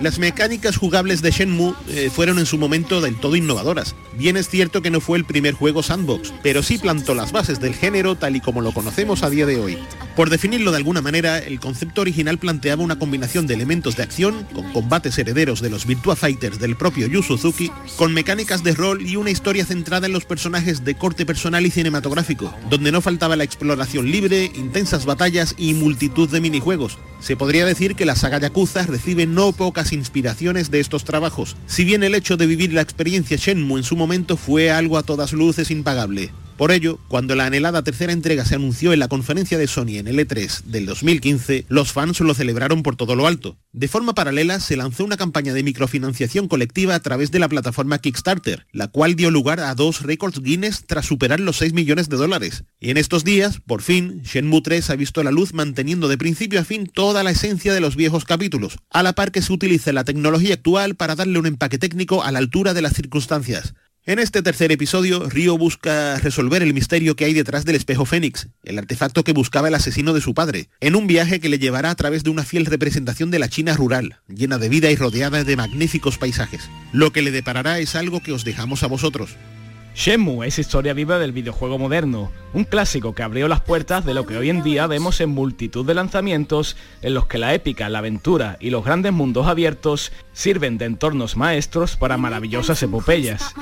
Las 0.00 0.18
mecánicas 0.18 0.76
jugables 0.76 1.22
de 1.22 1.30
Shenmue 1.30 1.74
eh, 1.88 2.10
fueron 2.12 2.38
en 2.38 2.44
su 2.44 2.58
momento 2.58 3.00
del 3.00 3.16
todo 3.16 3.34
innovadoras. 3.34 3.94
Bien 4.18 4.36
es 4.36 4.48
cierto 4.48 4.82
que 4.82 4.90
no 4.90 5.00
fue 5.00 5.16
el 5.16 5.24
primer 5.24 5.54
juego 5.54 5.82
sandbox, 5.82 6.34
pero 6.42 6.62
sí 6.62 6.76
plantó 6.76 7.14
las 7.14 7.32
bases 7.32 7.60
del 7.60 7.74
género 7.74 8.14
tal 8.14 8.36
y 8.36 8.40
como 8.40 8.60
lo 8.60 8.72
conocemos 8.72 9.22
a 9.22 9.30
día 9.30 9.46
de 9.46 9.58
hoy. 9.58 9.78
Por 10.14 10.28
definirlo 10.28 10.70
de 10.70 10.78
alguna 10.78 11.00
manera, 11.00 11.38
el 11.38 11.60
concepto 11.60 12.02
original 12.02 12.38
planteaba 12.38 12.82
una 12.82 12.98
combinación 12.98 13.46
de 13.46 13.54
elementos 13.54 13.96
de 13.96 14.02
acción, 14.02 14.46
con 14.54 14.70
combates 14.72 15.18
herederos 15.18 15.60
de 15.60 15.70
los 15.70 15.86
Virtua 15.86 16.14
Fighters 16.14 16.58
del 16.58 16.76
propio 16.76 17.06
Yu 17.06 17.22
Suzuki, 17.22 17.70
con 17.96 18.12
mecánicas 18.12 18.62
de 18.62 18.74
rol 18.74 19.06
y 19.06 19.16
una 19.16 19.30
historia 19.30 19.64
centrada 19.64 20.06
en 20.06 20.12
los 20.12 20.26
personajes 20.26 20.84
de 20.84 20.94
corte 20.94 21.24
personal 21.24 21.64
y 21.64 21.70
cinematográfico, 21.70 22.54
donde 22.68 22.92
no 22.92 23.00
faltaba 23.00 23.36
la 23.36 23.44
exploración 23.44 24.10
libre, 24.10 24.50
intensas 24.54 25.06
batallas 25.06 25.54
y 25.56 25.74
multitud 25.74 26.28
de 26.28 26.40
minijuegos. 26.40 26.98
Se 27.20 27.36
podría 27.36 27.64
decir 27.64 27.94
que 27.96 28.04
la 28.04 28.14
saga 28.14 28.38
Yakuza 28.38 28.86
recibe 28.86 29.26
no 29.26 29.52
pocas 29.52 29.92
inspiraciones 29.92 30.70
de 30.70 30.80
estos 30.80 31.04
trabajos, 31.04 31.56
si 31.66 31.84
bien 31.84 32.02
el 32.02 32.14
hecho 32.14 32.36
de 32.36 32.46
vivir 32.46 32.72
la 32.72 32.82
experiencia 32.82 33.36
Shenmue 33.36 33.78
en 33.78 33.84
su 33.84 33.96
momento 33.96 34.36
fue 34.36 34.70
algo 34.70 34.98
a 34.98 35.02
todas 35.02 35.32
luces 35.32 35.70
impagable. 35.70 36.30
Por 36.56 36.72
ello, 36.72 36.98
cuando 37.08 37.34
la 37.34 37.44
anhelada 37.44 37.84
tercera 37.84 38.14
entrega 38.14 38.46
se 38.46 38.54
anunció 38.54 38.94
en 38.94 38.98
la 38.98 39.08
conferencia 39.08 39.58
de 39.58 39.66
Sony 39.66 39.98
en 39.98 40.08
el 40.08 40.18
E3 40.18 40.62
del 40.64 40.86
2015, 40.86 41.66
los 41.68 41.92
fans 41.92 42.18
lo 42.20 42.32
celebraron 42.32 42.82
por 42.82 42.96
todo 42.96 43.14
lo 43.14 43.26
alto. 43.26 43.58
De 43.72 43.88
forma 43.88 44.14
paralela, 44.14 44.58
se 44.58 44.74
lanzó 44.74 45.04
una 45.04 45.18
campaña 45.18 45.52
de 45.52 45.62
microfinanciación 45.62 46.48
colectiva 46.48 46.94
a 46.94 47.00
través 47.00 47.30
de 47.30 47.40
la 47.40 47.50
plataforma 47.50 47.98
Kickstarter, 47.98 48.66
la 48.72 48.88
cual 48.88 49.16
dio 49.16 49.30
lugar 49.30 49.60
a 49.60 49.74
dos 49.74 50.00
récords 50.00 50.40
Guinness 50.40 50.84
tras 50.86 51.04
superar 51.04 51.40
los 51.40 51.58
6 51.58 51.74
millones 51.74 52.08
de 52.08 52.16
dólares. 52.16 52.64
Y 52.80 52.88
en 52.88 52.96
estos 52.96 53.22
días, 53.22 53.60
por 53.66 53.82
fin, 53.82 54.22
Shenmue 54.22 54.62
3 54.62 54.88
ha 54.88 54.96
visto 54.96 55.22
la 55.22 55.32
luz 55.32 55.52
manteniendo 55.52 56.08
de 56.08 56.16
principio 56.16 56.58
a 56.58 56.64
fin 56.64 56.86
toda 56.86 57.22
la 57.22 57.32
esencia 57.32 57.74
de 57.74 57.80
los 57.80 57.96
viejos 57.96 58.24
capítulos, 58.24 58.78
a 58.88 59.02
la 59.02 59.12
par 59.12 59.30
que 59.30 59.42
se 59.42 59.52
utiliza 59.52 59.92
la 59.92 60.04
tecnología 60.04 60.54
actual 60.54 60.94
para 60.94 61.16
darle 61.16 61.38
un 61.38 61.44
empaque 61.44 61.76
técnico 61.76 62.24
a 62.24 62.32
la 62.32 62.38
altura 62.38 62.72
de 62.72 62.80
las 62.80 62.94
circunstancias. 62.94 63.74
En 64.08 64.20
este 64.20 64.40
tercer 64.40 64.70
episodio, 64.70 65.28
Ryo 65.28 65.58
busca 65.58 66.16
resolver 66.20 66.62
el 66.62 66.72
misterio 66.72 67.16
que 67.16 67.24
hay 67.24 67.34
detrás 67.34 67.64
del 67.64 67.74
espejo 67.74 68.04
Fénix, 68.04 68.46
el 68.62 68.78
artefacto 68.78 69.24
que 69.24 69.32
buscaba 69.32 69.66
el 69.66 69.74
asesino 69.74 70.12
de 70.12 70.20
su 70.20 70.32
padre, 70.32 70.68
en 70.78 70.94
un 70.94 71.08
viaje 71.08 71.40
que 71.40 71.48
le 71.48 71.58
llevará 71.58 71.90
a 71.90 71.94
través 71.96 72.22
de 72.22 72.30
una 72.30 72.44
fiel 72.44 72.66
representación 72.66 73.32
de 73.32 73.40
la 73.40 73.48
China 73.48 73.74
rural, 73.74 74.20
llena 74.28 74.58
de 74.58 74.68
vida 74.68 74.92
y 74.92 74.94
rodeada 74.94 75.42
de 75.42 75.56
magníficos 75.56 76.18
paisajes. 76.18 76.70
Lo 76.92 77.12
que 77.12 77.20
le 77.20 77.32
deparará 77.32 77.80
es 77.80 77.96
algo 77.96 78.20
que 78.20 78.30
os 78.30 78.44
dejamos 78.44 78.84
a 78.84 78.86
vosotros. 78.86 79.34
Shenmue 79.96 80.46
es 80.46 80.58
historia 80.58 80.92
viva 80.92 81.18
del 81.18 81.32
videojuego 81.32 81.78
moderno, 81.78 82.30
un 82.52 82.64
clásico 82.64 83.14
que 83.14 83.22
abrió 83.22 83.48
las 83.48 83.62
puertas 83.62 84.04
de 84.04 84.12
lo 84.12 84.26
que 84.26 84.36
hoy 84.36 84.50
en 84.50 84.62
día 84.62 84.86
vemos 84.86 85.22
en 85.22 85.30
multitud 85.30 85.86
de 85.86 85.94
lanzamientos 85.94 86.76
en 87.00 87.14
los 87.14 87.26
que 87.26 87.38
la 87.38 87.54
épica, 87.54 87.88
la 87.88 88.00
aventura 88.00 88.58
y 88.60 88.68
los 88.68 88.84
grandes 88.84 89.14
mundos 89.14 89.46
abiertos 89.46 90.12
sirven 90.34 90.76
de 90.76 90.84
entornos 90.84 91.38
maestros 91.38 91.96
para 91.96 92.18
maravillosas 92.18 92.82
epopeyas. 92.82 93.54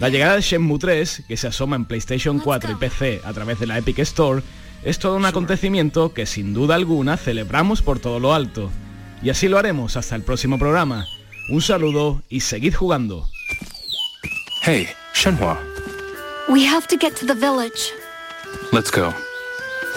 La 0.00 0.08
llegada 0.08 0.34
de 0.34 0.40
Shenmue 0.40 0.80
3, 0.80 1.22
que 1.28 1.36
se 1.36 1.46
asoma 1.46 1.76
en 1.76 1.84
PlayStation 1.84 2.40
4 2.40 2.72
y 2.72 2.74
PC 2.74 3.20
a 3.24 3.32
través 3.32 3.60
de 3.60 3.68
la 3.68 3.78
Epic 3.78 4.00
Store, 4.00 4.42
es 4.82 4.98
todo 4.98 5.16
un 5.16 5.24
acontecimiento 5.24 6.12
que 6.12 6.26
sin 6.26 6.52
duda 6.52 6.74
alguna 6.74 7.16
celebramos 7.16 7.82
por 7.82 8.00
todo 8.00 8.18
lo 8.18 8.34
alto. 8.34 8.72
Y 9.22 9.30
así 9.30 9.46
lo 9.46 9.56
haremos 9.56 9.96
hasta 9.96 10.16
el 10.16 10.22
próximo 10.22 10.58
programa. 10.58 11.06
Un 11.48 11.62
saludo 11.62 12.24
y 12.28 12.40
seguid 12.40 12.74
jugando. 12.74 13.28
Hey, 14.62 14.88
Shenhua. 15.14 15.75
We 16.48 16.64
have 16.64 16.86
to 16.88 16.96
get 16.96 17.16
to 17.16 17.26
the 17.26 17.34
village. 17.34 17.92
Let's 18.72 18.88
go. 18.88 19.12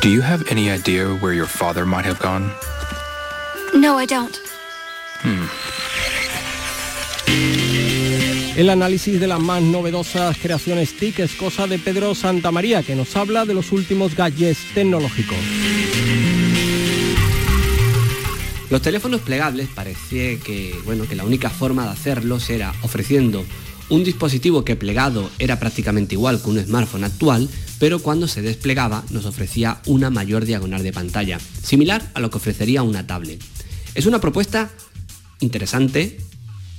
Do 0.01 0.09
you 0.09 0.21
have 0.21 0.43
any 0.49 0.71
idea 0.71 1.07
where 1.21 1.31
your 1.31 1.45
father 1.45 1.85
might 1.85 2.05
have 2.05 2.17
gone? 2.19 2.51
No, 3.75 3.99
I 3.99 4.07
don't. 4.07 4.35
Hmm. 5.21 5.45
El 8.57 8.71
análisis 8.71 9.19
de 9.19 9.27
las 9.27 9.39
más 9.39 9.61
novedosas 9.61 10.39
creaciones 10.39 10.97
TIC 10.97 11.19
es 11.19 11.35
cosa 11.35 11.67
de 11.67 11.77
Pedro 11.77 12.15
Santamaría, 12.15 12.81
que 12.81 12.95
nos 12.95 13.15
habla 13.15 13.45
de 13.45 13.53
los 13.53 13.71
últimos 13.71 14.15
gadgets 14.15 14.73
tecnológicos. 14.73 15.37
Los 18.71 18.81
teléfonos 18.81 19.21
plegables 19.21 19.67
parecía 19.67 20.39
que, 20.39 20.75
bueno, 20.83 21.07
que 21.07 21.15
la 21.15 21.25
única 21.25 21.51
forma 21.51 21.83
de 21.85 21.91
hacerlos 21.91 22.49
era 22.49 22.73
ofreciendo 22.81 23.45
un 23.89 24.03
dispositivo 24.03 24.63
que 24.63 24.75
plegado 24.75 25.29
era 25.39 25.59
prácticamente 25.59 26.15
igual 26.15 26.41
que 26.41 26.49
un 26.49 26.63
smartphone 26.63 27.03
actual, 27.03 27.49
pero 27.79 27.99
cuando 27.99 28.27
se 28.27 28.41
desplegaba 28.41 29.03
nos 29.09 29.25
ofrecía 29.25 29.81
una 29.85 30.09
mayor 30.09 30.45
diagonal 30.45 30.83
de 30.83 30.93
pantalla, 30.93 31.39
similar 31.63 32.11
a 32.13 32.19
lo 32.19 32.29
que 32.29 32.37
ofrecería 32.37 32.83
una 32.83 33.07
tablet. 33.07 33.41
Es 33.95 34.05
una 34.05 34.21
propuesta 34.21 34.69
interesante 35.39 36.19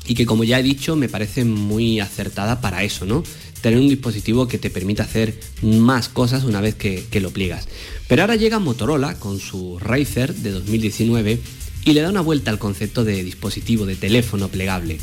y 0.07 0.15
que 0.15 0.27
como 0.27 0.45
ya 0.45 0.59
he 0.59 0.63
dicho 0.63 0.97
me 0.97 1.09
parece 1.09 1.45
muy 1.45 2.01
acertada 2.01 2.61
para 2.61 2.85
eso, 2.85 3.07
¿no? 3.07 3.23
Tener 3.61 3.79
un 3.79 3.89
dispositivo 3.89 4.49
que 4.49 4.59
te 4.59 4.71
permita 4.71 5.03
hacer 5.03 5.39
más 5.63 6.09
cosas 6.09 6.45
una 6.45 6.61
vez 6.61 6.75
que, 6.75 7.21
lo 7.21 7.31
pliegas. 7.31 7.69
Pero 8.09 8.23
ahora 8.23 8.37
llega 8.37 8.59
Motorola 8.59 9.17
con 9.17 9.39
su 9.39 9.79
Razer 9.79 10.35
de 10.35 10.51
2019 10.51 11.41
y 11.85 11.93
le 11.93 12.01
da 12.01 12.09
una 12.09 12.23
vuelta 12.23 12.51
al 12.51 12.59
concepto 12.59 13.05
de 13.05 13.23
dispositivo 13.23 13.85
de 13.85 13.97
teléfono 13.97 14.49
plegable. 14.49 14.99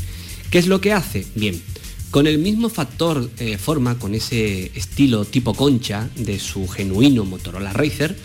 ¿Qué 0.50 0.58
es 0.58 0.66
lo 0.66 0.80
que 0.80 0.92
hace? 0.92 1.24
Bien, 1.36 1.60
con 2.10 2.26
el 2.26 2.38
mismo 2.38 2.68
factor 2.68 3.30
eh, 3.38 3.58
forma, 3.58 3.98
con 3.98 4.14
ese 4.14 4.72
estilo 4.74 5.24
tipo 5.24 5.54
concha 5.54 6.08
de 6.16 6.38
su 6.38 6.66
genuino 6.66 7.24
Motorola 7.24 7.72
Racer, 7.72 8.16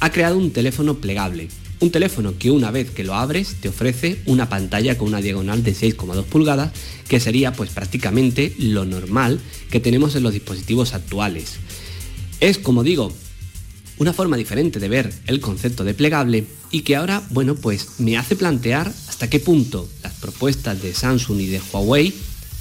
ha 0.00 0.10
creado 0.10 0.36
un 0.36 0.50
teléfono 0.50 0.96
plegable. 0.98 1.48
Un 1.80 1.90
teléfono 1.90 2.34
que 2.38 2.50
una 2.50 2.70
vez 2.70 2.90
que 2.90 3.04
lo 3.04 3.14
abres 3.14 3.56
te 3.60 3.70
ofrece 3.70 4.20
una 4.26 4.50
pantalla 4.50 4.98
con 4.98 5.08
una 5.08 5.22
diagonal 5.22 5.62
de 5.62 5.74
6,2 5.74 6.24
pulgadas, 6.24 6.72
que 7.08 7.20
sería 7.20 7.52
pues 7.52 7.70
prácticamente 7.70 8.54
lo 8.58 8.84
normal 8.84 9.40
que 9.70 9.80
tenemos 9.80 10.14
en 10.14 10.22
los 10.22 10.34
dispositivos 10.34 10.92
actuales. 10.92 11.54
Es, 12.40 12.58
como 12.58 12.82
digo, 12.82 13.10
una 13.96 14.12
forma 14.12 14.36
diferente 14.36 14.78
de 14.78 14.88
ver 14.88 15.12
el 15.26 15.40
concepto 15.40 15.84
de 15.84 15.94
plegable 15.94 16.44
y 16.70 16.82
que 16.82 16.96
ahora, 16.96 17.22
bueno, 17.30 17.54
pues 17.54 18.00
me 18.00 18.18
hace 18.18 18.36
plantear 18.36 18.92
hasta 19.08 19.30
qué 19.30 19.40
punto 19.40 19.88
las 20.02 20.12
propuestas 20.14 20.82
de 20.82 20.92
Samsung 20.92 21.40
y 21.40 21.46
de 21.46 21.60
Huawei 21.72 22.12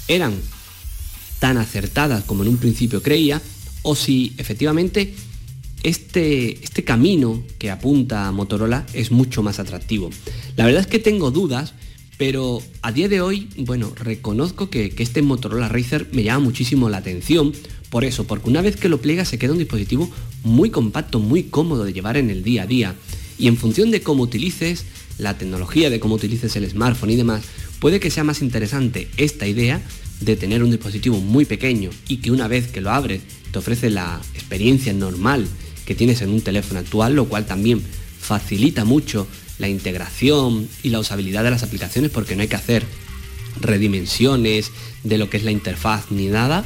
eran 0.08 0.34
tan 1.40 1.58
acertadas 1.58 2.24
como 2.24 2.44
en 2.44 2.50
un 2.50 2.58
principio 2.58 3.02
creía, 3.02 3.42
o 3.82 3.96
si 3.96 4.34
efectivamente 4.38 5.14
este, 5.84 6.64
este 6.64 6.84
camino 6.84 7.42
que 7.58 7.72
apunta 7.72 8.28
a 8.28 8.32
Motorola 8.32 8.86
es 8.94 9.12
mucho 9.12 9.42
más 9.42 9.60
atractivo. 9.60 10.10
La 10.58 10.66
verdad 10.66 10.82
es 10.82 10.88
que 10.88 11.00
tengo 11.00 11.32
dudas, 11.32 11.74
pero 12.18 12.62
a 12.82 12.92
día 12.92 13.08
de 13.08 13.22
hoy, 13.22 13.48
bueno, 13.58 13.94
reconozco 13.96 14.70
que, 14.70 14.90
que 14.90 15.04
este 15.04 15.22
Motorola 15.22 15.70
Racer 15.70 16.10
me 16.12 16.24
llama 16.24 16.44
muchísimo 16.46 16.90
la 16.90 16.98
atención, 16.98 17.54
por 17.90 18.04
eso, 18.04 18.26
porque 18.28 18.50
una 18.50 18.62
vez 18.62 18.76
que 18.76 18.90
lo 18.90 19.02
pliega 19.02 19.26
se 19.26 19.40
queda 19.40 19.54
un 19.54 19.58
dispositivo 19.58 20.12
muy 20.44 20.70
compacto, 20.70 21.20
muy 21.20 21.44
cómodo 21.44 21.86
de 21.86 21.94
llevar 21.94 22.18
en 22.18 22.30
el 22.30 22.44
día 22.44 22.64
a 22.64 22.68
día, 22.68 22.96
y 23.38 23.48
en 23.48 23.56
función 23.56 23.90
de 23.90 24.02
cómo 24.02 24.24
utilices 24.24 24.86
la 25.18 25.38
tecnología, 25.38 25.90
de 25.90 26.02
cómo 26.02 26.16
utilices 26.16 26.56
el 26.58 26.70
smartphone 26.70 27.12
y 27.12 27.16
demás, 27.16 27.44
puede 27.80 28.02
que 28.02 28.12
sea 28.12 28.26
más 28.26 28.42
interesante 28.42 29.08
esta 29.16 29.48
idea 29.48 29.82
de 30.22 30.36
tener 30.36 30.64
un 30.64 30.72
dispositivo 30.72 31.20
muy 31.20 31.46
pequeño 31.46 31.90
y 32.08 32.18
que 32.18 32.32
una 32.32 32.48
vez 32.48 32.68
que 32.68 32.82
lo 32.82 32.92
abres 32.92 33.22
te 33.52 33.60
ofrece 33.60 33.90
la 33.90 34.20
experiencia 34.34 34.94
normal 34.94 35.48
que 35.86 35.96
tienes 35.96 36.22
en 36.22 36.30
un 36.30 36.42
teléfono 36.42 36.80
actual, 36.80 37.16
lo 37.16 37.26
cual 37.26 37.46
también 37.46 37.82
facilita 38.20 38.86
mucho 38.86 39.28
la 39.58 39.70
integración 39.70 40.68
y 40.84 40.90
la 40.90 41.00
usabilidad 41.00 41.44
de 41.44 41.52
las 41.52 41.64
aplicaciones 41.64 42.12
porque 42.12 42.36
no 42.36 42.42
hay 42.42 42.48
que 42.48 42.56
hacer 42.56 42.86
redimensiones 43.60 44.72
de 45.04 45.18
lo 45.18 45.30
que 45.30 45.38
es 45.38 45.44
la 45.44 45.52
interfaz 45.52 46.12
ni 46.12 46.28
nada. 46.28 46.66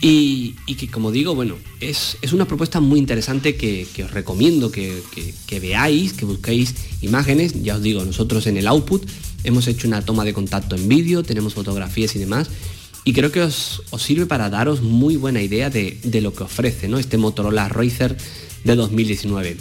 Y, 0.00 0.54
que 0.76 0.88
como 0.88 1.10
digo, 1.10 1.34
bueno, 1.34 1.56
es, 1.80 2.18
una 2.32 2.46
propuesta 2.46 2.80
muy 2.80 2.98
interesante 2.98 3.56
que, 3.56 3.86
os 4.04 4.10
recomiendo 4.10 4.70
que, 4.70 5.00
que, 5.46 5.60
veáis, 5.60 6.12
que 6.12 6.26
busquéis 6.26 6.74
imágenes. 7.00 7.62
Ya 7.62 7.76
os 7.76 7.82
digo, 7.82 8.04
nosotros 8.04 8.46
en 8.46 8.58
el 8.58 8.66
output 8.66 9.08
hemos 9.44 9.68
hecho 9.68 9.86
una 9.86 10.02
toma 10.02 10.24
de 10.24 10.32
contacto 10.32 10.74
en 10.74 10.88
vídeo, 10.88 11.22
tenemos 11.22 11.54
fotografías 11.54 12.16
y 12.16 12.18
demás. 12.18 12.48
Y 13.04 13.12
creo 13.12 13.30
que 13.30 13.42
os, 13.42 13.82
sirve 13.98 14.24
para 14.24 14.48
daros 14.48 14.80
muy 14.80 15.16
buena 15.16 15.42
idea 15.42 15.68
de, 15.68 15.98
lo 16.22 16.32
que 16.32 16.44
ofrece 16.44 16.88
¿no? 16.88 16.98
este 16.98 17.18
Motorola 17.18 17.68
Racer 17.68 18.16
de 18.64 18.74
2019. 18.74 19.58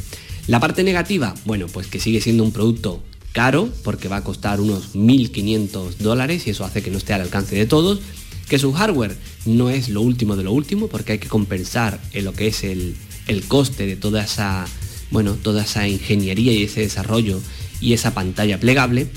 La 0.48 0.62
parte 0.62 0.84
negativa, 0.84 1.36
bueno, 1.46 1.67
pues 1.67 1.88
que 1.88 2.00
sigue 2.00 2.22
siendo 2.22 2.43
un 2.43 2.54
producto 2.54 3.04
caro 3.34 3.69
porque 3.84 4.08
va 4.08 4.17
a 4.17 4.24
costar 4.24 4.62
unos 4.62 4.96
1.500 4.96 5.98
dólares 5.98 6.48
y 6.48 6.52
eso 6.52 6.63
hace 6.63 6.82
que 6.82 6.91
no 6.91 6.98
esté 6.98 7.13
al 7.13 7.22
alcance 7.22 7.56
de 7.56 7.65
todos. 7.65 8.00
Que 8.48 8.60
su 8.60 8.72
hardware 8.72 9.17
no 9.46 9.69
es 9.69 9.89
lo 9.89 10.02
último 10.02 10.38
de 10.38 10.43
lo 10.43 10.54
último 10.54 10.88
porque 10.88 11.13
hay 11.13 11.19
que 11.19 11.28
compensar 11.28 12.00
en 12.13 12.26
lo 12.26 12.34
que 12.34 12.48
es 12.48 12.63
el, 12.63 12.96
el 13.28 13.43
coste 13.43 13.86
de 13.86 13.98
toda 13.98 14.24
esa, 14.24 14.65
bueno, 15.12 15.34
toda 15.34 15.63
esa 15.63 15.88
ingeniería 15.88 16.54
y 16.54 16.63
ese 16.63 16.82
desarrollo 16.82 17.41
y 17.82 17.93
esa 17.93 18.13
pantalla 18.13 18.60
plegable 18.60 19.08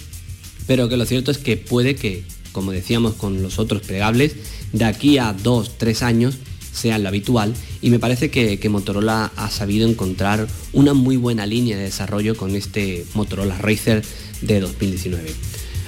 pero 0.66 0.88
que 0.88 0.96
lo 0.96 1.06
cierto 1.06 1.30
es 1.30 1.38
que 1.38 1.56
puede 1.56 1.94
que, 1.94 2.24
como 2.52 2.72
decíamos 2.72 3.14
con 3.14 3.42
los 3.42 3.58
otros 3.58 3.82
plegables, 3.82 4.34
de 4.72 4.84
aquí 4.84 5.18
a 5.18 5.32
dos, 5.32 5.78
tres 5.78 6.02
años 6.02 6.36
sea 6.72 6.98
lo 6.98 7.08
habitual 7.08 7.54
y 7.80 7.90
me 7.90 7.98
parece 7.98 8.30
que, 8.30 8.68
Motorola 8.68 9.32
ha 9.36 9.50
sabido 9.50 9.88
encontrar 9.88 10.46
una 10.72 10.92
muy 10.92 11.16
buena 11.16 11.46
línea 11.46 11.76
de 11.76 11.84
desarrollo 11.84 12.36
con 12.36 12.54
este 12.54 13.04
Motorola 13.14 13.56
Racer 13.58 14.04
de 14.42 14.60
2019. 14.60 15.30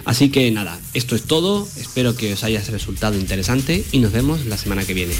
Así 0.04 0.30
que 0.30 0.50
nada, 0.50 0.80
esto 0.94 1.14
es 1.14 1.24
todo, 1.24 1.68
espero 1.76 2.16
que 2.16 2.32
os 2.32 2.42
haya 2.42 2.62
resultado 2.62 3.18
interesante 3.18 3.84
y 3.92 3.98
nos 3.98 4.12
vemos 4.12 4.46
la 4.46 4.56
semana 4.56 4.84
que 4.84 4.94
viene. 4.94 5.12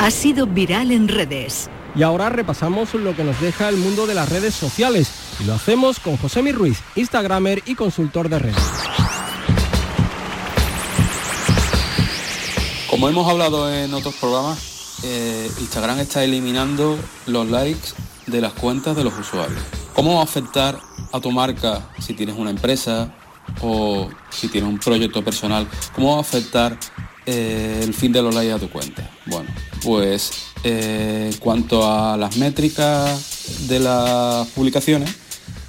Ha 0.00 0.10
sido 0.10 0.46
viral 0.46 0.92
en 0.92 1.08
redes. 1.08 1.68
Y 1.94 2.02
ahora 2.04 2.30
repasamos 2.30 2.94
lo 2.94 3.14
que 3.14 3.22
nos 3.22 3.38
deja 3.38 3.68
el 3.68 3.76
mundo 3.76 4.06
de 4.06 4.14
las 4.14 4.30
redes 4.30 4.54
sociales. 4.54 5.12
Y 5.38 5.44
lo 5.44 5.52
hacemos 5.52 6.00
con 6.00 6.16
José 6.16 6.42
Mi 6.42 6.52
Ruiz, 6.52 6.78
Instagramer 6.96 7.62
y 7.66 7.74
consultor 7.74 8.30
de 8.30 8.38
redes. 8.38 8.64
Como 12.88 13.10
hemos 13.10 13.28
hablado 13.28 13.70
en 13.70 13.92
otros 13.92 14.14
programas, 14.14 15.00
eh, 15.04 15.50
Instagram 15.60 15.98
está 15.98 16.24
eliminando 16.24 16.98
los 17.26 17.50
likes 17.50 17.90
de 18.26 18.40
las 18.40 18.54
cuentas 18.54 18.96
de 18.96 19.04
los 19.04 19.12
usuarios. 19.18 19.60
¿Cómo 19.94 20.14
va 20.14 20.20
a 20.20 20.24
afectar 20.24 20.78
a 21.12 21.20
tu 21.20 21.30
marca 21.30 21.90
si 21.98 22.14
tienes 22.14 22.36
una 22.38 22.48
empresa 22.48 23.12
o 23.60 24.08
si 24.30 24.48
tienes 24.48 24.70
un 24.70 24.78
proyecto 24.78 25.22
personal? 25.22 25.68
¿Cómo 25.94 26.12
va 26.12 26.18
a 26.18 26.20
afectar 26.22 26.78
eh, 27.26 27.80
el 27.82 27.94
fin 27.94 28.12
de 28.12 28.22
los 28.22 28.34
likes 28.34 28.52
a 28.52 28.58
tu 28.58 28.68
cuenta? 28.70 29.10
Bueno, 29.26 29.48
pues 29.82 30.32
eh, 30.64 31.30
en 31.32 31.38
cuanto 31.38 31.88
a 31.90 32.16
las 32.16 32.36
métricas 32.36 33.66
de 33.68 33.80
las 33.80 34.46
publicaciones, 34.48 35.14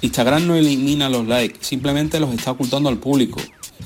Instagram 0.00 0.46
no 0.46 0.54
elimina 0.54 1.08
los 1.08 1.26
likes, 1.26 1.58
simplemente 1.60 2.18
los 2.20 2.34
está 2.34 2.50
ocultando 2.50 2.88
al 2.88 2.98
público. 2.98 3.40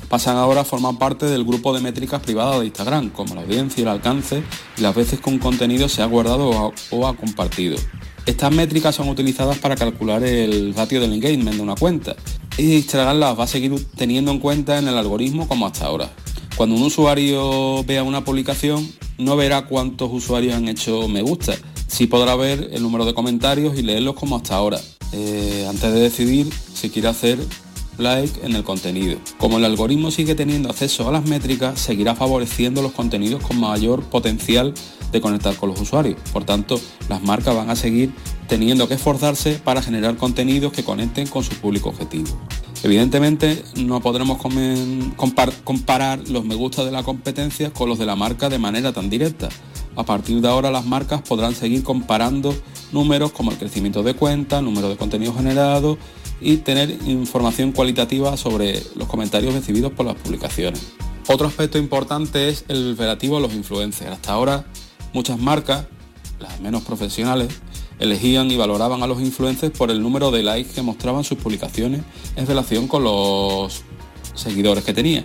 Pasan 0.08 0.36
ahora 0.36 0.60
a 0.60 0.64
formar 0.64 0.98
parte 0.98 1.26
del 1.26 1.44
grupo 1.44 1.74
de 1.74 1.80
métricas 1.80 2.20
privadas 2.20 2.60
de 2.60 2.66
Instagram, 2.66 3.10
como 3.10 3.34
la 3.34 3.42
audiencia 3.42 3.80
y 3.80 3.82
el 3.82 3.88
alcance, 3.88 4.42
y 4.76 4.80
las 4.80 4.94
veces 4.94 5.20
que 5.20 5.30
un 5.30 5.38
contenido 5.38 5.88
se 5.88 6.02
ha 6.02 6.06
guardado 6.06 6.72
o 6.90 7.06
ha 7.06 7.16
compartido. 7.16 7.76
Estas 8.24 8.52
métricas 8.52 8.94
son 8.94 9.08
utilizadas 9.08 9.58
para 9.58 9.76
calcular 9.76 10.22
el 10.24 10.74
ratio 10.74 11.00
del 11.00 11.12
engagement 11.12 11.56
de 11.56 11.62
una 11.62 11.74
cuenta, 11.74 12.16
y 12.56 12.76
Instagram 12.76 13.18
las 13.18 13.38
va 13.38 13.44
a 13.44 13.46
seguir 13.46 13.74
teniendo 13.96 14.30
en 14.30 14.38
cuenta 14.38 14.78
en 14.78 14.88
el 14.88 14.96
algoritmo 14.96 15.46
como 15.46 15.66
hasta 15.66 15.86
ahora. 15.86 16.10
Cuando 16.56 16.76
un 16.76 16.82
usuario 16.82 17.84
vea 17.84 18.02
una 18.02 18.24
publicación, 18.24 18.90
no 19.18 19.36
verá 19.36 19.66
cuántos 19.66 20.10
usuarios 20.12 20.54
han 20.54 20.68
hecho 20.68 21.06
me 21.08 21.22
gusta, 21.22 21.54
Sí 21.88 22.06
podrá 22.06 22.34
ver 22.34 22.70
el 22.72 22.82
número 22.82 23.04
de 23.04 23.14
comentarios 23.14 23.78
y 23.78 23.82
leerlos 23.82 24.16
como 24.16 24.36
hasta 24.36 24.54
ahora, 24.54 24.78
eh, 25.12 25.66
antes 25.68 25.92
de 25.94 26.00
decidir 26.00 26.52
si 26.74 26.90
quiere 26.90 27.08
hacer 27.08 27.38
like 27.96 28.44
en 28.44 28.54
el 28.54 28.64
contenido. 28.64 29.18
Como 29.38 29.56
el 29.58 29.64
algoritmo 29.64 30.10
sigue 30.10 30.34
teniendo 30.34 30.68
acceso 30.68 31.08
a 31.08 31.12
las 31.12 31.24
métricas, 31.26 31.80
seguirá 31.80 32.14
favoreciendo 32.14 32.82
los 32.82 32.92
contenidos 32.92 33.42
con 33.42 33.58
mayor 33.58 34.02
potencial 34.02 34.74
de 35.12 35.20
conectar 35.20 35.56
con 35.56 35.70
los 35.70 35.80
usuarios. 35.80 36.18
Por 36.32 36.44
tanto, 36.44 36.78
las 37.08 37.22
marcas 37.22 37.54
van 37.54 37.70
a 37.70 37.76
seguir 37.76 38.12
teniendo 38.48 38.88
que 38.88 38.94
esforzarse 38.94 39.54
para 39.54 39.80
generar 39.80 40.16
contenidos 40.16 40.72
que 40.72 40.84
conecten 40.84 41.28
con 41.28 41.44
su 41.44 41.54
público 41.54 41.88
objetivo. 41.88 42.28
Evidentemente 42.82 43.64
no 43.76 44.00
podremos 44.00 44.38
comparar 45.64 46.28
los 46.28 46.44
me 46.44 46.54
gusta 46.54 46.84
de 46.84 46.92
la 46.92 47.02
competencia 47.02 47.72
con 47.72 47.88
los 47.88 47.98
de 47.98 48.06
la 48.06 48.16
marca 48.16 48.48
de 48.48 48.58
manera 48.58 48.92
tan 48.92 49.10
directa. 49.10 49.48
A 49.96 50.04
partir 50.04 50.40
de 50.40 50.48
ahora 50.48 50.70
las 50.70 50.84
marcas 50.84 51.22
podrán 51.22 51.54
seguir 51.54 51.82
comparando 51.82 52.54
números 52.92 53.32
como 53.32 53.50
el 53.50 53.56
crecimiento 53.56 54.02
de 54.02 54.14
cuentas, 54.14 54.62
número 54.62 54.88
de 54.90 54.96
contenido 54.96 55.34
generado 55.34 55.96
y 56.40 56.58
tener 56.58 56.90
información 57.06 57.72
cualitativa 57.72 58.36
sobre 58.36 58.82
los 58.94 59.08
comentarios 59.08 59.54
recibidos 59.54 59.92
por 59.92 60.04
las 60.04 60.16
publicaciones. 60.16 60.92
Otro 61.28 61.48
aspecto 61.48 61.78
importante 61.78 62.50
es 62.50 62.66
el 62.68 62.96
relativo 62.96 63.38
a 63.38 63.40
los 63.40 63.54
influencers. 63.54 64.12
Hasta 64.12 64.32
ahora 64.32 64.66
muchas 65.14 65.38
marcas, 65.38 65.86
las 66.38 66.60
menos 66.60 66.82
profesionales, 66.82 67.48
elegían 67.98 68.50
y 68.50 68.56
valoraban 68.56 69.02
a 69.02 69.06
los 69.06 69.20
influencers 69.20 69.76
por 69.76 69.90
el 69.90 70.02
número 70.02 70.30
de 70.30 70.42
likes 70.42 70.72
que 70.74 70.82
mostraban 70.82 71.24
sus 71.24 71.38
publicaciones 71.38 72.02
en 72.36 72.46
relación 72.46 72.88
con 72.88 73.04
los 73.04 73.82
seguidores 74.34 74.84
que 74.84 74.92
tenían. 74.92 75.24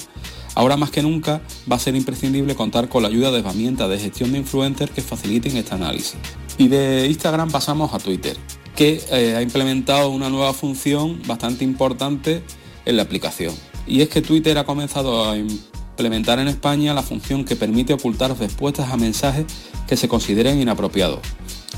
Ahora 0.56 0.76
más 0.78 0.92
que 0.92 1.02
nunca 1.02 1.42
va 1.72 1.78
a 1.78 1.80
ser 1.80 1.96
imprescindible 1.96 2.56
contar 2.56 2.90
con 2.90 3.04
la 3.04 3.10
ayuda 3.10 3.32
de 3.32 3.40
herramientas 3.40 3.90
de 3.90 4.00
gestión 4.00 4.32
de 4.34 4.40
influencers 4.40 4.92
que 4.92 5.02
faciliten 5.02 5.56
este 5.56 5.76
análisis. 5.76 6.16
Y 6.58 6.68
de 6.68 7.08
Instagram 7.08 7.50
pasamos 7.50 7.94
a 7.94 8.00
Twitter, 8.00 8.38
que 8.76 9.02
eh, 9.12 9.36
ha 9.36 9.42
implementado 9.42 10.10
una 10.10 10.30
nueva 10.30 10.54
función 10.54 11.22
bastante 11.26 11.64
importante 11.64 12.44
en 12.86 12.98
la 12.98 13.04
aplicación. 13.04 13.54
Y 13.88 14.02
es 14.02 14.10
que 14.10 14.22
Twitter 14.22 14.58
ha 14.58 14.66
comenzado 14.66 15.30
a 15.30 15.38
implementar 15.38 16.40
en 16.40 16.48
España 16.48 16.94
la 16.94 17.02
función 17.02 17.46
que 17.46 17.56
permite 17.56 17.94
ocultar 17.94 18.38
respuestas 18.38 18.92
a 18.92 18.98
mensajes 18.98 19.46
que 19.88 19.96
se 19.96 20.08
consideren 20.08 20.62
inapropiados. 20.62 21.20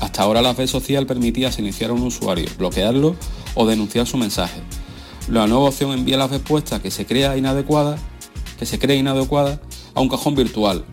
Hasta 0.04 0.22
ahora 0.22 0.42
la 0.42 0.52
red 0.52 0.66
social 0.66 1.06
permitía 1.06 1.50
silenciar 1.50 1.88
a 1.88 1.94
un 1.94 2.02
usuario, 2.02 2.46
bloquearlo 2.58 3.16
o 3.54 3.66
denunciar 3.66 4.06
su 4.06 4.18
mensaje. 4.18 4.60
La 5.30 5.46
nueva 5.46 5.70
opción 5.70 5.92
envía 5.92 6.18
las 6.18 6.30
respuestas 6.30 6.82
que 6.82 6.90
se 6.90 7.06
crea 7.06 7.38
inadecuada, 7.38 7.96
que 8.58 8.66
se 8.66 8.78
cree 8.78 8.98
inadecuada 8.98 9.62
a 9.94 10.02
un 10.02 10.10
cajón 10.10 10.34
virtual, 10.34 10.84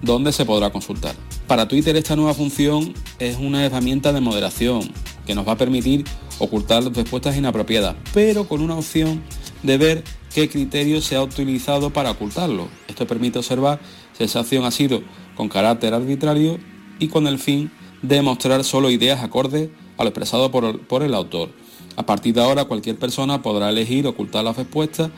donde 0.00 0.32
se 0.32 0.46
podrá 0.46 0.70
consultar. 0.70 1.14
Para 1.46 1.68
Twitter 1.68 1.94
esta 1.96 2.16
nueva 2.16 2.32
función 2.32 2.94
es 3.18 3.36
una 3.36 3.66
herramienta 3.66 4.14
de 4.14 4.22
moderación 4.22 4.90
que 5.26 5.34
nos 5.34 5.46
va 5.46 5.52
a 5.52 5.58
permitir 5.58 6.04
ocultar 6.38 6.84
respuestas 6.84 7.36
inapropiadas, 7.36 7.96
pero 8.14 8.48
con 8.48 8.62
una 8.62 8.76
opción 8.76 9.22
de 9.62 9.76
ver 9.76 10.04
qué 10.34 10.48
criterio 10.48 11.02
se 11.02 11.16
ha 11.16 11.22
utilizado 11.22 11.90
para 11.90 12.12
ocultarlo. 12.12 12.68
Esto 12.88 13.06
permite 13.06 13.40
observar 13.40 13.78
si 14.16 14.24
esa 14.24 14.40
acción 14.40 14.64
ha 14.64 14.70
sido 14.70 15.02
con 15.36 15.50
carácter 15.50 15.92
arbitrario 15.92 16.58
y 16.98 17.08
con 17.08 17.26
el 17.26 17.38
fin 17.38 17.70
de 18.08 18.20
mostrar 18.20 18.64
solo 18.64 18.90
ideas 18.90 19.22
acordes 19.22 19.70
a 19.96 20.02
lo 20.02 20.10
expresado 20.10 20.50
por, 20.50 20.80
por 20.80 21.02
el 21.02 21.14
autor. 21.14 21.48
A 21.96 22.04
partir 22.04 22.34
de 22.34 22.42
ahora 22.42 22.66
cualquier 22.66 22.96
persona 22.96 23.40
podrá 23.40 23.70
elegir 23.70 24.06
ocultar 24.06 24.44
las 24.44 24.56
respuestas 24.56 25.10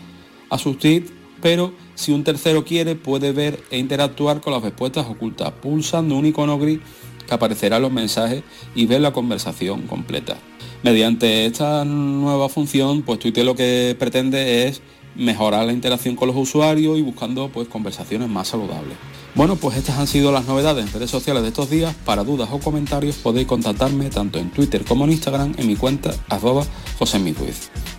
a 0.50 0.58
sus 0.58 0.78
tweets, 0.78 1.12
pero 1.42 1.72
si 1.94 2.12
un 2.12 2.22
tercero 2.22 2.64
quiere 2.64 2.94
puede 2.94 3.32
ver 3.32 3.60
e 3.70 3.78
interactuar 3.78 4.40
con 4.40 4.52
las 4.52 4.62
respuestas 4.62 5.06
ocultas 5.06 5.52
pulsando 5.60 6.16
un 6.16 6.26
icono 6.26 6.58
gris 6.58 6.78
que 7.26 7.34
aparecerá 7.34 7.76
en 7.76 7.82
los 7.82 7.92
mensajes 7.92 8.44
y 8.74 8.86
ver 8.86 9.00
la 9.00 9.12
conversación 9.12 9.82
completa. 9.82 10.36
Mediante 10.84 11.46
esta 11.46 11.84
nueva 11.84 12.48
función, 12.48 13.02
pues 13.02 13.18
Twitter 13.18 13.44
lo 13.44 13.56
que 13.56 13.96
pretende 13.98 14.68
es 14.68 14.80
mejorar 15.16 15.64
la 15.64 15.72
interacción 15.72 16.14
con 16.14 16.28
los 16.28 16.36
usuarios 16.36 16.98
y 16.98 17.02
buscando 17.02 17.48
pues 17.48 17.66
conversaciones 17.66 18.28
más 18.28 18.46
saludables. 18.48 18.96
Bueno, 19.36 19.56
pues 19.56 19.76
estas 19.76 19.98
han 19.98 20.06
sido 20.06 20.32
las 20.32 20.46
novedades 20.46 20.86
en 20.86 20.90
redes 20.90 21.10
sociales 21.10 21.42
de 21.42 21.50
estos 21.50 21.68
días. 21.68 21.94
Para 22.06 22.24
dudas 22.24 22.48
o 22.50 22.58
comentarios 22.58 23.16
podéis 23.16 23.46
contactarme 23.46 24.08
tanto 24.08 24.38
en 24.38 24.50
Twitter 24.50 24.82
como 24.82 25.04
en 25.04 25.12
Instagram 25.12 25.54
en 25.58 25.66
mi 25.66 25.76
cuenta 25.76 26.14
arroba 26.30 26.64
José 26.98 27.20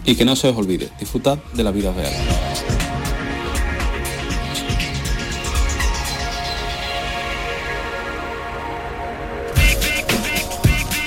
Y 0.04 0.16
que 0.16 0.26
no 0.26 0.36
se 0.36 0.50
os 0.50 0.58
olvide, 0.58 0.90
disfrutad 1.00 1.38
de 1.54 1.64
la 1.64 1.70
vida 1.70 1.94
real. 1.94 2.12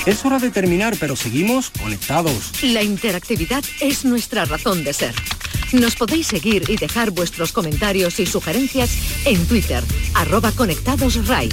Es 0.07 0.25
hora 0.25 0.38
de 0.38 0.51
terminar, 0.51 0.95
pero 1.01 1.16
seguimos 1.16 1.71
conectados. 1.71 2.62
La 2.62 2.85
interactividad 2.85 3.64
es 3.81 4.05
nuestra 4.05 4.45
razón 4.45 4.85
de 4.85 4.93
ser. 4.93 5.14
Nos 5.72 5.94
podéis 5.94 6.26
seguir 6.26 6.68
y 6.68 6.76
dejar 6.76 7.12
vuestros 7.12 7.52
comentarios 7.52 8.18
y 8.18 8.26
sugerencias 8.26 8.90
en 9.24 9.46
Twitter, 9.46 9.85
arroba 10.14 10.50
conectadosRai, 10.50 11.48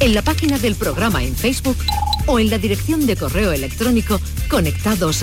en 0.00 0.14
la 0.14 0.22
página 0.22 0.58
del 0.58 0.74
programa 0.74 1.22
en 1.22 1.34
Facebook 1.34 1.78
o 2.26 2.38
en 2.38 2.50
la 2.50 2.58
dirección 2.58 3.06
de 3.06 3.16
correo 3.16 3.52
electrónico 3.52 4.20
conectados 4.50 5.22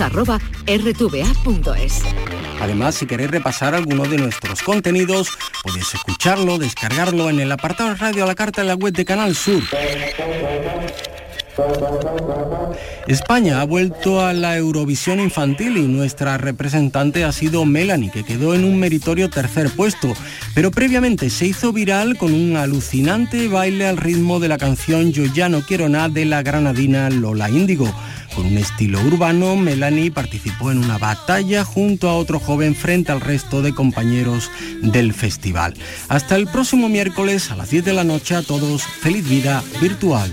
Además, 2.60 2.96
si 2.96 3.06
queréis 3.06 3.30
repasar 3.30 3.74
alguno 3.74 4.04
de 4.04 4.18
nuestros 4.18 4.62
contenidos, 4.62 5.28
podéis 5.62 5.94
escucharlo, 5.94 6.58
descargarlo 6.58 7.30
en 7.30 7.40
el 7.40 7.50
apartado 7.52 7.94
radio 7.94 8.24
a 8.24 8.26
la 8.26 8.34
carta 8.34 8.60
en 8.60 8.68
la 8.68 8.74
web 8.74 8.92
de 8.92 9.04
Canal 9.04 9.36
Sur. 9.36 9.62
España 13.06 13.60
ha 13.60 13.64
vuelto 13.64 14.24
a 14.24 14.32
la 14.32 14.56
Eurovisión 14.56 15.20
infantil 15.20 15.76
y 15.76 15.82
nuestra 15.82 16.38
representante 16.38 17.24
ha 17.24 17.32
sido 17.32 17.64
Melanie, 17.66 18.10
que 18.10 18.24
quedó 18.24 18.54
en 18.54 18.64
un 18.64 18.78
meritorio 18.78 19.28
tercer 19.28 19.70
puesto, 19.70 20.12
pero 20.54 20.70
previamente 20.70 21.28
se 21.28 21.46
hizo 21.46 21.72
viral 21.72 22.16
con 22.16 22.32
un 22.32 22.56
alucinante 22.56 23.48
baile 23.48 23.86
al 23.86 23.98
ritmo 23.98 24.40
de 24.40 24.48
la 24.48 24.58
canción 24.58 25.12
Yo 25.12 25.24
ya 25.26 25.48
no 25.48 25.60
quiero 25.62 25.88
nada 25.88 26.08
de 26.08 26.24
la 26.24 26.42
granadina 26.42 27.10
Lola 27.10 27.50
Índigo. 27.50 27.92
Con 28.34 28.46
un 28.46 28.56
estilo 28.56 28.98
urbano, 29.00 29.56
Melanie 29.56 30.10
participó 30.10 30.70
en 30.70 30.78
una 30.78 30.96
batalla 30.96 31.64
junto 31.64 32.08
a 32.08 32.14
otro 32.14 32.40
joven 32.40 32.74
frente 32.74 33.12
al 33.12 33.20
resto 33.20 33.60
de 33.60 33.74
compañeros 33.74 34.50
del 34.80 35.12
festival. 35.12 35.74
Hasta 36.08 36.36
el 36.36 36.46
próximo 36.46 36.88
miércoles 36.88 37.50
a 37.50 37.56
las 37.56 37.70
10 37.70 37.84
de 37.84 37.92
la 37.92 38.04
noche 38.04 38.34
a 38.34 38.42
todos, 38.42 38.82
feliz 38.84 39.28
vida 39.28 39.62
virtual. 39.80 40.32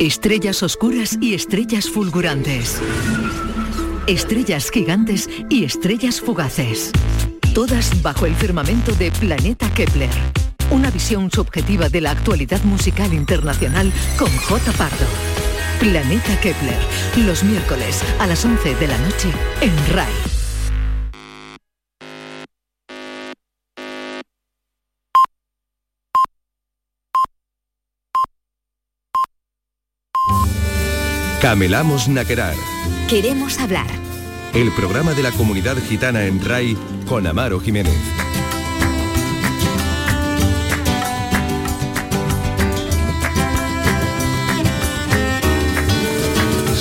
Estrellas 0.00 0.62
oscuras 0.62 1.16
y 1.20 1.34
estrellas 1.34 1.88
fulgurantes 1.88 2.80
estrellas 4.06 4.70
gigantes 4.70 5.28
y 5.48 5.64
estrellas 5.64 6.20
fugaces. 6.20 6.90
Todas 7.54 8.02
bajo 8.02 8.26
el 8.26 8.34
firmamento 8.34 8.92
de 8.92 9.10
Planeta 9.12 9.70
Kepler. 9.72 10.10
Una 10.70 10.90
visión 10.90 11.30
subjetiva 11.30 11.88
de 11.88 12.00
la 12.00 12.10
actualidad 12.10 12.62
musical 12.64 13.12
internacional 13.12 13.92
con 14.18 14.30
J. 14.30 14.72
Pardo. 14.72 15.06
Planeta 15.78 16.38
Kepler, 16.40 16.78
los 17.26 17.44
miércoles 17.44 18.02
a 18.18 18.26
las 18.26 18.44
11 18.44 18.74
de 18.74 18.88
la 18.88 18.98
noche 18.98 19.28
en 19.60 19.94
RAI. 19.94 20.23
Camelamos 31.44 32.08
Naquerar 32.08 32.54
Queremos 33.06 33.60
hablar. 33.60 33.86
El 34.54 34.72
programa 34.72 35.12
de 35.12 35.22
la 35.22 35.30
comunidad 35.30 35.76
gitana 35.76 36.24
en 36.24 36.42
RAI 36.42 36.74
con 37.06 37.26
Amaro 37.26 37.60
Jiménez. 37.60 37.92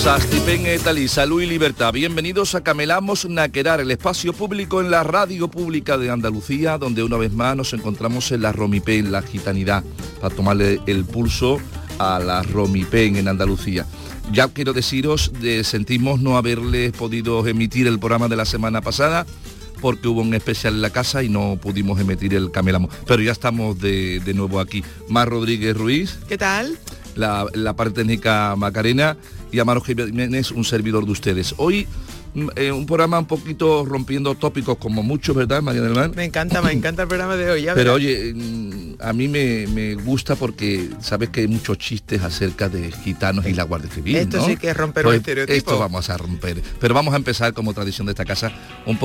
Sastipen 0.01 0.65
y 0.97 1.07
salud 1.09 1.41
y 1.41 1.45
libertad. 1.45 1.91
Bienvenidos 1.91 2.55
a 2.55 2.63
Camelamos 2.63 3.25
Naquerar, 3.25 3.81
el 3.81 3.91
espacio 3.91 4.31
público 4.31 4.79
en 4.79 4.89
la 4.89 5.03
radio 5.03 5.49
pública 5.49 5.97
de 5.97 6.09
Andalucía, 6.09 6.77
donde 6.77 7.03
una 7.03 7.17
vez 7.17 7.33
más 7.33 7.57
nos 7.57 7.73
encontramos 7.73 8.31
en 8.31 8.41
la 8.41 8.53
Romipé, 8.53 8.99
en 8.99 9.11
la 9.11 9.23
gitanidad, 9.23 9.83
para 10.21 10.33
tomarle 10.33 10.79
el 10.85 11.03
pulso 11.03 11.59
a 11.99 12.19
la 12.19 12.43
Romipén 12.43 13.17
en 13.17 13.27
Andalucía. 13.27 13.85
Ya 14.33 14.47
quiero 14.47 14.73
deciros, 14.73 15.31
de, 15.41 15.63
sentimos 15.63 16.19
no 16.19 16.37
haberles 16.37 16.91
podido 16.91 17.45
emitir 17.45 17.85
el 17.85 17.99
programa 17.99 18.27
de 18.27 18.35
la 18.35 18.45
semana 18.45 18.81
pasada 18.81 19.27
porque 19.79 20.07
hubo 20.07 20.21
un 20.21 20.33
especial 20.33 20.73
en 20.73 20.81
la 20.81 20.89
casa 20.89 21.21
y 21.21 21.29
no 21.29 21.59
pudimos 21.61 21.99
emitir 21.99 22.33
el 22.33 22.49
camelamo. 22.49 22.89
Pero 23.05 23.21
ya 23.21 23.31
estamos 23.31 23.79
de, 23.79 24.23
nuevo 24.33 24.59
aquí. 24.59 24.83
Mar 25.07 25.29
Rodríguez 25.29 25.77
Ruiz. 25.77 26.17
¿Qué 26.27 26.39
tal? 26.39 26.79
La, 27.15 27.45
parte 27.75 28.01
técnica 28.01 28.55
Macarena 28.57 29.17
y 29.51 29.59
Amaro 29.59 29.81
Jiménez, 29.81 30.49
un 30.49 30.63
servidor 30.63 31.05
de 31.05 31.11
ustedes. 31.11 31.53
Hoy 31.57 31.87
eh, 32.55 32.71
un 32.71 32.85
programa 32.85 33.19
un 33.19 33.25
poquito 33.25 33.85
rompiendo 33.85 34.35
tópicos 34.35 34.77
como 34.77 35.03
mucho, 35.03 35.33
¿verdad, 35.33 35.61
María 35.61 35.81
del 35.81 35.93
Mar? 35.93 36.11
Me 36.15 36.25
encanta, 36.25 36.61
me 36.61 36.71
encanta 36.73 37.03
el 37.03 37.07
programa 37.07 37.35
de 37.35 37.51
hoy. 37.51 37.63
ya 37.63 37.73
Pero 37.73 37.93
oye, 37.93 38.33
mm, 38.33 38.95
a 38.99 39.13
mí 39.13 39.27
me, 39.27 39.67
me 39.67 39.95
gusta 39.95 40.35
porque 40.35 40.89
sabes 40.99 41.29
que 41.29 41.41
hay 41.41 41.47
muchos 41.47 41.77
chistes 41.77 42.21
acerca 42.21 42.69
de 42.69 42.91
gitanos 42.91 43.45
y 43.45 43.53
la 43.53 43.63
Guardia 43.63 43.91
Civil. 43.91 44.15
Esto 44.15 44.37
¿no? 44.37 44.45
sí 44.45 44.57
que 44.57 44.69
es 44.69 44.77
romper 44.77 45.05
un 45.05 45.11
Pues 45.11 45.19
estereotipo. 45.19 45.57
Esto 45.57 45.79
vamos 45.79 46.09
a 46.09 46.17
romper. 46.17 46.61
Pero 46.79 46.93
vamos 46.93 47.13
a 47.13 47.17
empezar 47.17 47.53
como 47.53 47.73
tradición 47.73 48.05
de 48.07 48.11
esta 48.11 48.25
casa 48.25 48.51
un 48.85 48.97
poco 48.97 49.01